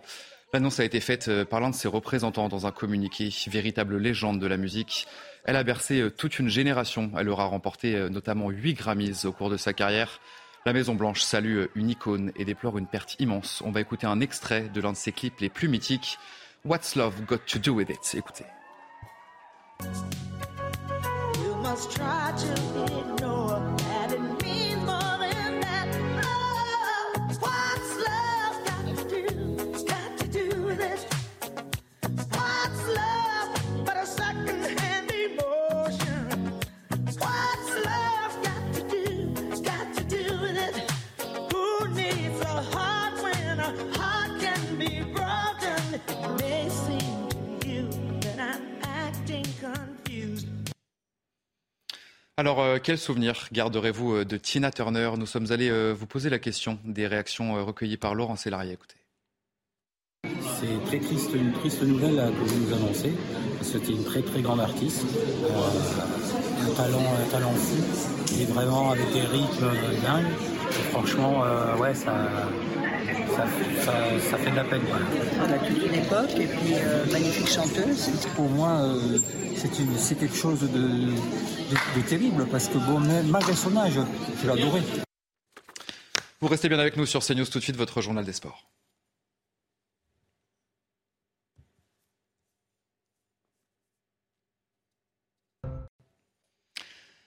L'annonce 0.52 0.80
a 0.80 0.84
été 0.84 0.98
faite 0.98 1.28
euh, 1.28 1.44
par 1.44 1.60
l'un 1.60 1.70
de 1.70 1.74
ses 1.74 1.86
représentants 1.86 2.48
dans 2.48 2.66
un 2.66 2.72
communiqué, 2.72 3.30
véritable 3.46 3.98
légende 3.98 4.40
de 4.40 4.46
la 4.48 4.56
musique. 4.56 5.06
Elle 5.44 5.54
a 5.54 5.62
bercé 5.62 6.00
euh, 6.00 6.10
toute 6.10 6.40
une 6.40 6.48
génération. 6.48 7.12
Elle 7.16 7.28
aura 7.28 7.44
remporté 7.44 7.94
euh, 7.94 8.08
notamment 8.08 8.50
8 8.50 8.74
Grammys 8.74 9.24
au 9.26 9.32
cours 9.32 9.48
de 9.48 9.56
sa 9.56 9.72
carrière. 9.72 10.20
La 10.66 10.72
Maison-Blanche 10.72 11.22
salue 11.22 11.66
une 11.76 11.90
icône 11.90 12.32
et 12.36 12.44
déplore 12.44 12.78
une 12.78 12.88
perte 12.88 13.14
immense. 13.20 13.62
On 13.64 13.70
va 13.70 13.80
écouter 13.80 14.06
un 14.06 14.20
extrait 14.20 14.68
de 14.74 14.80
l'un 14.80 14.92
de 14.92 14.96
ses 14.96 15.12
clips 15.12 15.40
les 15.40 15.48
plus 15.48 15.68
mythiques, 15.68 16.18
What's 16.64 16.96
Love 16.96 17.24
Got 17.24 17.38
to 17.46 17.58
Do 17.58 17.72
With 17.74 17.88
It? 17.88 18.14
Écoutez. 18.14 18.44
Alors, 52.40 52.62
euh, 52.62 52.78
quel 52.82 52.96
souvenir 52.96 53.48
garderez-vous 53.52 54.14
euh, 54.14 54.24
de 54.24 54.38
Tina 54.38 54.70
Turner? 54.70 55.10
Nous 55.18 55.26
sommes 55.26 55.52
allés 55.52 55.68
euh, 55.68 55.92
vous 55.92 56.06
poser 56.06 56.30
la 56.30 56.38
question 56.38 56.78
des 56.86 57.06
réactions 57.06 57.62
recueillies 57.66 57.98
par 57.98 58.14
Laurent 58.14 58.36
Sélarié. 58.36 58.72
Écoutez. 58.72 58.94
C'est 60.58 60.86
très 60.86 61.00
triste, 61.00 61.32
une 61.34 61.52
triste 61.52 61.82
nouvelle 61.82 62.16
que 62.16 62.48
vous 62.48 62.64
nous 62.64 62.72
annoncez. 62.72 63.12
C'était 63.60 63.92
une 63.92 64.04
très 64.04 64.22
très 64.22 64.40
grande 64.40 64.60
artiste, 64.60 65.04
un 65.52 66.74
talent, 66.74 67.04
un 67.12 67.30
talent 67.30 67.52
fou, 67.52 68.40
et 68.40 68.46
vraiment 68.46 68.92
avec 68.92 69.12
des 69.12 69.20
rythmes 69.20 69.72
dingues. 70.02 70.32
franchement, 70.92 71.42
ouais, 71.78 71.92
ça, 71.92 72.14
ça, 73.84 74.38
fait 74.38 74.50
de 74.50 74.56
la 74.56 74.64
peine. 74.64 74.80
On 75.40 75.52
a 75.52 75.58
toute 75.58 75.86
une 75.86 75.94
époque 75.94 76.40
et 76.40 76.46
puis 76.46 76.74
magnifique 77.12 77.48
chanteuse. 77.48 78.08
Pour 78.34 78.48
moi, 78.48 78.80
c'est 79.98 80.18
quelque 80.18 80.36
chose 80.36 80.60
de, 80.60 81.10
terrible 82.08 82.46
parce 82.50 82.68
que 82.68 82.78
bon, 82.78 83.00
malgré 83.00 83.54
son 83.54 83.76
âge, 83.76 83.98
je 84.42 84.50
l'ai 84.50 84.82
Vous 86.40 86.48
restez 86.48 86.68
bien 86.68 86.78
avec 86.78 86.96
nous 86.96 87.06
sur 87.06 87.24
CNews 87.24 87.46
tout 87.46 87.58
de 87.58 87.64
suite, 87.64 87.76
votre 87.76 88.00
journal 88.00 88.24
des 88.24 88.32
sports. 88.32 88.66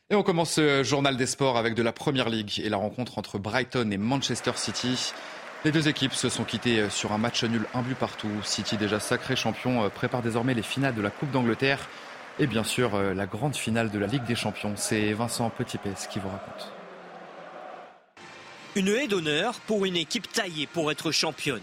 Et 0.10 0.16
on 0.16 0.22
commence 0.24 0.52
ce 0.52 0.84
journal 0.84 1.18
des 1.18 1.26
sports 1.26 1.58
avec 1.58 1.74
de 1.74 1.82
la 1.82 1.92
Première 1.92 2.30
Ligue 2.30 2.60
et 2.60 2.70
la 2.70 2.78
rencontre 2.78 3.18
entre 3.18 3.40
Brighton 3.40 3.90
et 3.92 3.98
Manchester 3.98 4.52
City. 4.56 5.12
Les 5.66 5.72
deux 5.72 5.88
équipes 5.88 6.14
se 6.14 6.30
sont 6.30 6.44
quittées 6.44 6.90
sur 6.90 7.14
un 7.14 7.18
match 7.18 7.44
nul, 7.44 7.66
un 7.74 7.82
but 7.82 7.96
partout. 7.96 8.30
City, 8.44 8.78
déjà 8.78 9.00
sacré 9.00 9.36
champion, 9.36 9.90
prépare 9.90 10.22
désormais 10.22 10.54
les 10.54 10.62
finales 10.62 10.94
de 10.94 11.02
la 11.02 11.10
Coupe 11.10 11.32
d'Angleterre. 11.32 11.90
Et 12.40 12.48
bien 12.48 12.64
sûr, 12.64 12.96
euh, 12.96 13.14
la 13.14 13.28
grande 13.28 13.56
finale 13.56 13.92
de 13.92 14.00
la 14.00 14.08
Ligue 14.08 14.24
des 14.24 14.36
Champions. 14.36 14.74
C'est 14.76 15.14
Vincent 15.14 15.50
Petitpès 15.52 16.08
qui 16.08 16.20
vous 16.20 16.30
raconte. 16.30 16.72
Une 18.76 18.88
haie 18.88 19.08
d'honneur 19.08 19.60
pour 19.68 19.86
une 19.86 19.96
équipe 19.96 20.32
taillée 20.32 20.66
pour 20.66 20.92
être 20.92 21.12
championne. 21.12 21.62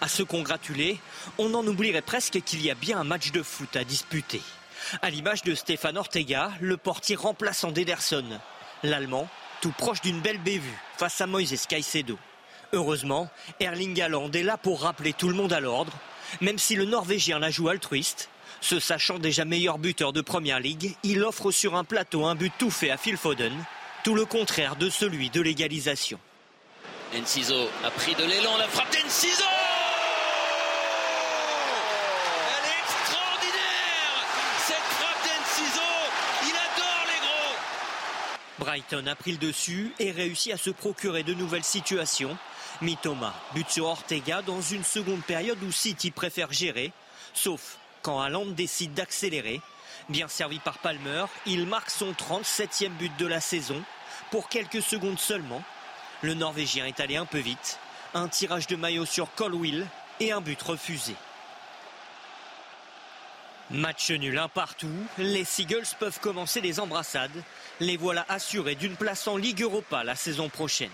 À 0.00 0.08
se 0.08 0.22
congratuler, 0.22 0.98
on 1.36 1.52
en 1.52 1.66
oublierait 1.66 2.00
presque 2.00 2.40
qu'il 2.40 2.62
y 2.62 2.70
a 2.70 2.74
bien 2.74 2.98
un 2.98 3.04
match 3.04 3.32
de 3.32 3.42
foot 3.42 3.76
à 3.76 3.84
disputer. 3.84 4.40
À 5.02 5.10
l'image 5.10 5.42
de 5.42 5.54
Stéphane 5.54 5.98
Ortega, 5.98 6.52
le 6.60 6.78
portier 6.78 7.16
remplaçant 7.16 7.70
d'Ederson. 7.70 8.24
L'Allemand, 8.82 9.28
tout 9.60 9.72
proche 9.76 10.00
d'une 10.00 10.20
belle 10.20 10.38
bévue 10.38 10.78
face 10.96 11.20
à 11.20 11.26
Moïse 11.26 11.66
Caicedo. 11.66 12.18
Heureusement, 12.72 13.28
Erling 13.60 14.00
Haaland 14.00 14.30
est 14.30 14.42
là 14.42 14.56
pour 14.56 14.82
rappeler 14.82 15.12
tout 15.12 15.28
le 15.28 15.34
monde 15.34 15.52
à 15.52 15.60
l'ordre, 15.60 15.92
même 16.40 16.58
si 16.58 16.76
le 16.76 16.86
Norvégien 16.86 17.38
la 17.38 17.50
joue 17.50 17.68
altruiste 17.68 18.30
se 18.60 18.80
sachant 18.80 19.18
déjà 19.18 19.44
meilleur 19.44 19.78
buteur 19.78 20.12
de 20.12 20.20
Première 20.20 20.60
Ligue, 20.60 20.94
il 21.02 21.22
offre 21.22 21.50
sur 21.50 21.76
un 21.76 21.84
plateau 21.84 22.24
un 22.26 22.34
but 22.34 22.52
tout 22.58 22.70
fait 22.70 22.90
à 22.90 22.96
Phil 22.96 23.16
Foden. 23.16 23.52
Tout 24.04 24.14
le 24.14 24.24
contraire 24.24 24.76
de 24.76 24.90
celui 24.90 25.30
de 25.30 25.40
l'égalisation. 25.40 26.18
Enciso 27.14 27.68
a 27.84 27.90
pris 27.90 28.14
de 28.14 28.24
l'élan, 28.24 28.56
la 28.58 28.68
frappe 28.68 28.92
d'Enciso 28.92 29.42
Elle 32.36 32.68
est 32.68 32.82
extraordinaire 32.82 34.26
Cette 34.66 34.76
frappe 34.76 35.24
d'Enciso, 35.24 35.80
il 36.42 36.50
adore 36.50 37.06
les 37.06 37.20
gros 37.26 37.56
Brighton 38.58 39.06
a 39.06 39.14
pris 39.14 39.32
le 39.32 39.38
dessus 39.38 39.92
et 39.98 40.10
réussit 40.10 40.52
à 40.52 40.58
se 40.58 40.70
procurer 40.70 41.22
de 41.22 41.34
nouvelles 41.34 41.64
situations. 41.64 42.36
Mitoma 42.82 43.34
but 43.54 43.68
sur 43.70 43.86
Ortega 43.86 44.42
dans 44.42 44.60
une 44.60 44.84
seconde 44.84 45.22
période 45.22 45.62
où 45.62 45.72
City 45.72 46.10
préfère 46.10 46.52
gérer, 46.52 46.92
sauf 47.34 47.78
quand 48.02 48.20
Haaland 48.20 48.46
décide 48.46 48.94
d'accélérer. 48.94 49.60
Bien 50.08 50.28
servi 50.28 50.58
par 50.58 50.78
Palmer, 50.78 51.24
il 51.46 51.66
marque 51.66 51.90
son 51.90 52.12
37e 52.12 52.90
but 52.90 53.16
de 53.18 53.26
la 53.26 53.40
saison 53.40 53.82
pour 54.30 54.48
quelques 54.48 54.82
secondes 54.82 55.18
seulement. 55.18 55.62
Le 56.22 56.34
Norvégien 56.34 56.86
est 56.86 57.00
allé 57.00 57.16
un 57.16 57.26
peu 57.26 57.38
vite. 57.38 57.78
Un 58.14 58.28
tirage 58.28 58.66
de 58.66 58.76
maillot 58.76 59.04
sur 59.04 59.34
Colwill 59.34 59.86
et 60.20 60.32
un 60.32 60.40
but 60.40 60.60
refusé. 60.62 61.14
Match 63.70 64.10
nul 64.10 64.38
un 64.38 64.48
partout, 64.48 64.88
les 65.18 65.44
Seagulls 65.44 65.84
peuvent 65.98 66.20
commencer 66.20 66.62
les 66.62 66.80
embrassades. 66.80 67.44
Les 67.80 67.98
voilà 67.98 68.24
assurés 68.30 68.76
d'une 68.76 68.96
place 68.96 69.28
en 69.28 69.36
Ligue 69.36 69.60
Europa 69.60 70.04
la 70.04 70.16
saison 70.16 70.48
prochaine. 70.48 70.90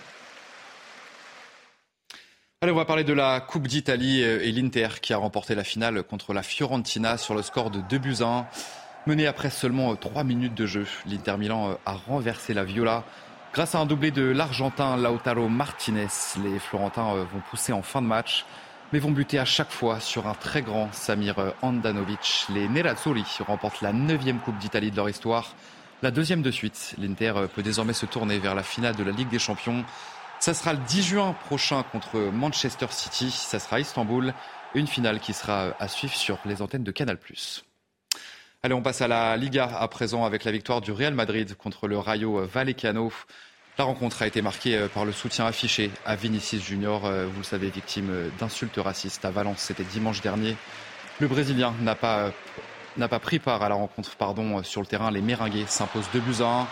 Allez, 2.65 2.73
on 2.73 2.77
va 2.77 2.87
parler 2.87 3.05
de 3.05 3.13
la 3.13 3.41
Coupe 3.43 3.69
d'Italie 3.69 4.23
et 4.23 4.51
l'Inter 4.51 4.89
qui 5.03 5.13
a 5.13 5.19
remporté 5.19 5.55
la 5.55 5.65
finale 5.65 6.03
contre 6.03 6.33
la 6.33 6.43
Fiorentina 6.43 7.19
sur 7.19 7.35
le 7.35 7.43
score 7.43 7.71
de 7.71 7.83
2 7.83 7.99
buts 7.99 8.23
1. 8.23 8.47
Mené 9.07 9.27
après 9.27 9.51
seulement 9.51 9.95
3 9.95 10.25
minutes 10.25 10.55
de 10.55 10.65
jeu, 10.65 10.87
l'Inter 11.05 11.37
Milan 11.37 11.77
a 11.85 11.93
renversé 11.93 12.55
la 12.55 12.65
Viola. 12.65 13.05
Grâce 13.53 13.75
à 13.75 13.81
un 13.81 13.85
doublé 13.85 14.13
de 14.13 14.23
l'Argentin 14.23 14.97
Lautaro 14.97 15.51
Martinez, 15.51 16.07
les 16.43 16.59
Florentins 16.59 17.13
vont 17.31 17.43
pousser 17.51 17.75
en 17.75 17.83
fin 17.83 18.01
de 18.01 18.07
match, 18.07 18.47
mais 18.95 18.99
vont 18.99 19.11
buter 19.11 19.39
à 19.39 19.45
chaque 19.45 19.71
fois 19.71 20.01
sur 20.01 20.27
un 20.27 20.35
très 20.35 20.63
grand 20.63 20.91
Samir 20.95 21.53
Andanovic. 21.61 22.47
Les 22.49 22.67
Nerazzurri 22.67 23.27
remportent 23.47 23.83
la 23.83 23.93
9 23.93 24.43
Coupe 24.43 24.57
d'Italie 24.57 24.91
de 24.91 24.97
leur 24.97 25.11
histoire, 25.11 25.55
la 26.03 26.11
deuxième 26.11 26.41
de 26.41 26.51
suite. 26.51 26.95
L'Inter 26.97 27.35
peut 27.55 27.63
désormais 27.63 27.93
se 27.93 28.07
tourner 28.07 28.39
vers 28.39 28.55
la 28.55 28.63
finale 28.63 28.97
de 28.97 29.05
la 29.05 29.11
Ligue 29.11 29.29
des 29.29 29.39
Champions. 29.39 29.85
Ça 30.45 30.53
sera 30.53 30.75
le 30.75 30.79
10 30.81 31.03
juin 31.03 31.35
prochain 31.47 31.83
contre 31.85 32.19
Manchester 32.19 32.89
City. 32.91 33.31
Ça 33.31 33.59
sera 33.59 33.81
Istanbul. 33.81 34.35
Une 34.75 34.87
finale 34.87 35.19
qui 35.19 35.33
sera 35.33 35.75
à 35.81 35.89
suivre 35.89 36.13
sur 36.13 36.37
les 36.45 36.61
antennes 36.61 36.85
de 36.85 36.91
Canal+. 36.91 37.17
Allez, 38.63 38.75
on 38.75 38.83
passe 38.83 39.01
à 39.01 39.09
la 39.09 39.39
Liga 39.39 39.65
à 39.75 39.89
présent 39.89 40.23
avec 40.27 40.45
la 40.45 40.53
victoire 40.53 40.83
du 40.83 40.93
Real 40.93 41.15
Madrid 41.15 41.55
contre 41.57 41.89
le 41.89 41.97
Rayo 41.97 42.45
Vallecano. 42.45 43.11
La 43.79 43.85
rencontre 43.85 44.21
a 44.21 44.27
été 44.27 44.43
marquée 44.43 44.87
par 44.93 45.07
le 45.07 45.13
soutien 45.13 45.47
affiché 45.47 45.91
à 46.05 46.15
Vinicius 46.15 46.63
Junior, 46.63 47.01
vous 47.11 47.39
le 47.39 47.43
savez, 47.43 47.71
victime 47.71 48.31
d'insultes 48.39 48.77
racistes 48.77 49.25
à 49.25 49.31
Valence. 49.31 49.61
C'était 49.61 49.83
dimanche 49.83 50.21
dernier. 50.21 50.59
Le 51.21 51.27
Brésilien 51.27 51.73
n'a 51.81 51.95
pas, 51.95 52.33
pas 52.99 53.19
pris 53.19 53.39
part 53.39 53.63
à 53.63 53.71
la 53.71 53.77
rencontre 53.77 54.15
pardon, 54.17 54.63
sur 54.63 54.83
le 54.83 54.87
terrain. 54.87 55.11
Les 55.11 55.23
Méringues 55.23 55.65
s'imposent 55.69 56.11
2 56.13 56.21
buts 56.21 56.43
à 56.43 56.61
1. 56.61 56.67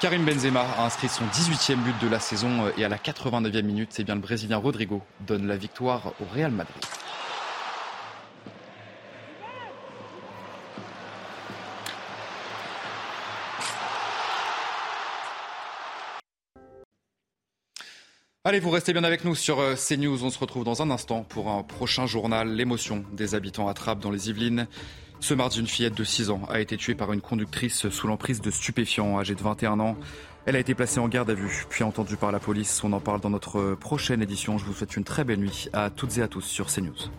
Karim 0.00 0.24
Benzema 0.24 0.64
a 0.78 0.84
inscrit 0.84 1.08
son 1.08 1.24
18e 1.24 1.74
but 1.82 1.94
de 2.00 2.08
la 2.08 2.20
saison 2.20 2.70
et 2.76 2.84
à 2.84 2.88
la 2.88 2.98
89e 2.98 3.62
minute, 3.62 3.88
c'est 3.90 4.04
bien 4.04 4.14
le 4.14 4.20
Brésilien 4.20 4.56
Rodrigo 4.56 5.02
donne 5.26 5.48
la 5.48 5.56
victoire 5.56 6.12
au 6.20 6.24
Real 6.32 6.52
Madrid. 6.52 6.76
Allez, 18.44 18.60
vous 18.60 18.70
restez 18.70 18.92
bien 18.92 19.02
avec 19.02 19.24
nous 19.24 19.34
sur 19.34 19.58
CNews. 19.74 20.22
On 20.22 20.30
se 20.30 20.38
retrouve 20.38 20.62
dans 20.62 20.80
un 20.80 20.90
instant 20.92 21.24
pour 21.24 21.50
un 21.50 21.64
prochain 21.64 22.06
journal. 22.06 22.48
L'émotion 22.48 23.04
des 23.12 23.34
habitants 23.34 23.66
à 23.68 23.94
dans 23.96 24.12
les 24.12 24.30
Yvelines. 24.30 24.68
Ce 25.20 25.34
mardi, 25.34 25.60
une 25.60 25.66
fillette 25.66 25.96
de 25.96 26.04
6 26.04 26.30
ans 26.30 26.42
a 26.48 26.60
été 26.60 26.76
tuée 26.76 26.94
par 26.94 27.12
une 27.12 27.20
conductrice 27.20 27.88
sous 27.88 28.06
l'emprise 28.06 28.40
de 28.40 28.50
stupéfiants 28.50 29.18
âgée 29.18 29.34
de 29.34 29.42
21 29.42 29.80
ans. 29.80 29.96
Elle 30.46 30.56
a 30.56 30.60
été 30.60 30.74
placée 30.74 31.00
en 31.00 31.08
garde 31.08 31.28
à 31.28 31.34
vue, 31.34 31.66
puis 31.68 31.84
entendue 31.84 32.16
par 32.16 32.32
la 32.32 32.38
police. 32.38 32.82
On 32.84 32.92
en 32.92 33.00
parle 33.00 33.20
dans 33.20 33.30
notre 33.30 33.74
prochaine 33.74 34.22
édition. 34.22 34.58
Je 34.58 34.64
vous 34.64 34.72
souhaite 34.72 34.96
une 34.96 35.04
très 35.04 35.24
belle 35.24 35.40
nuit 35.40 35.68
à 35.72 35.90
toutes 35.90 36.16
et 36.18 36.22
à 36.22 36.28
tous 36.28 36.42
sur 36.42 36.68
CNews. 36.68 37.10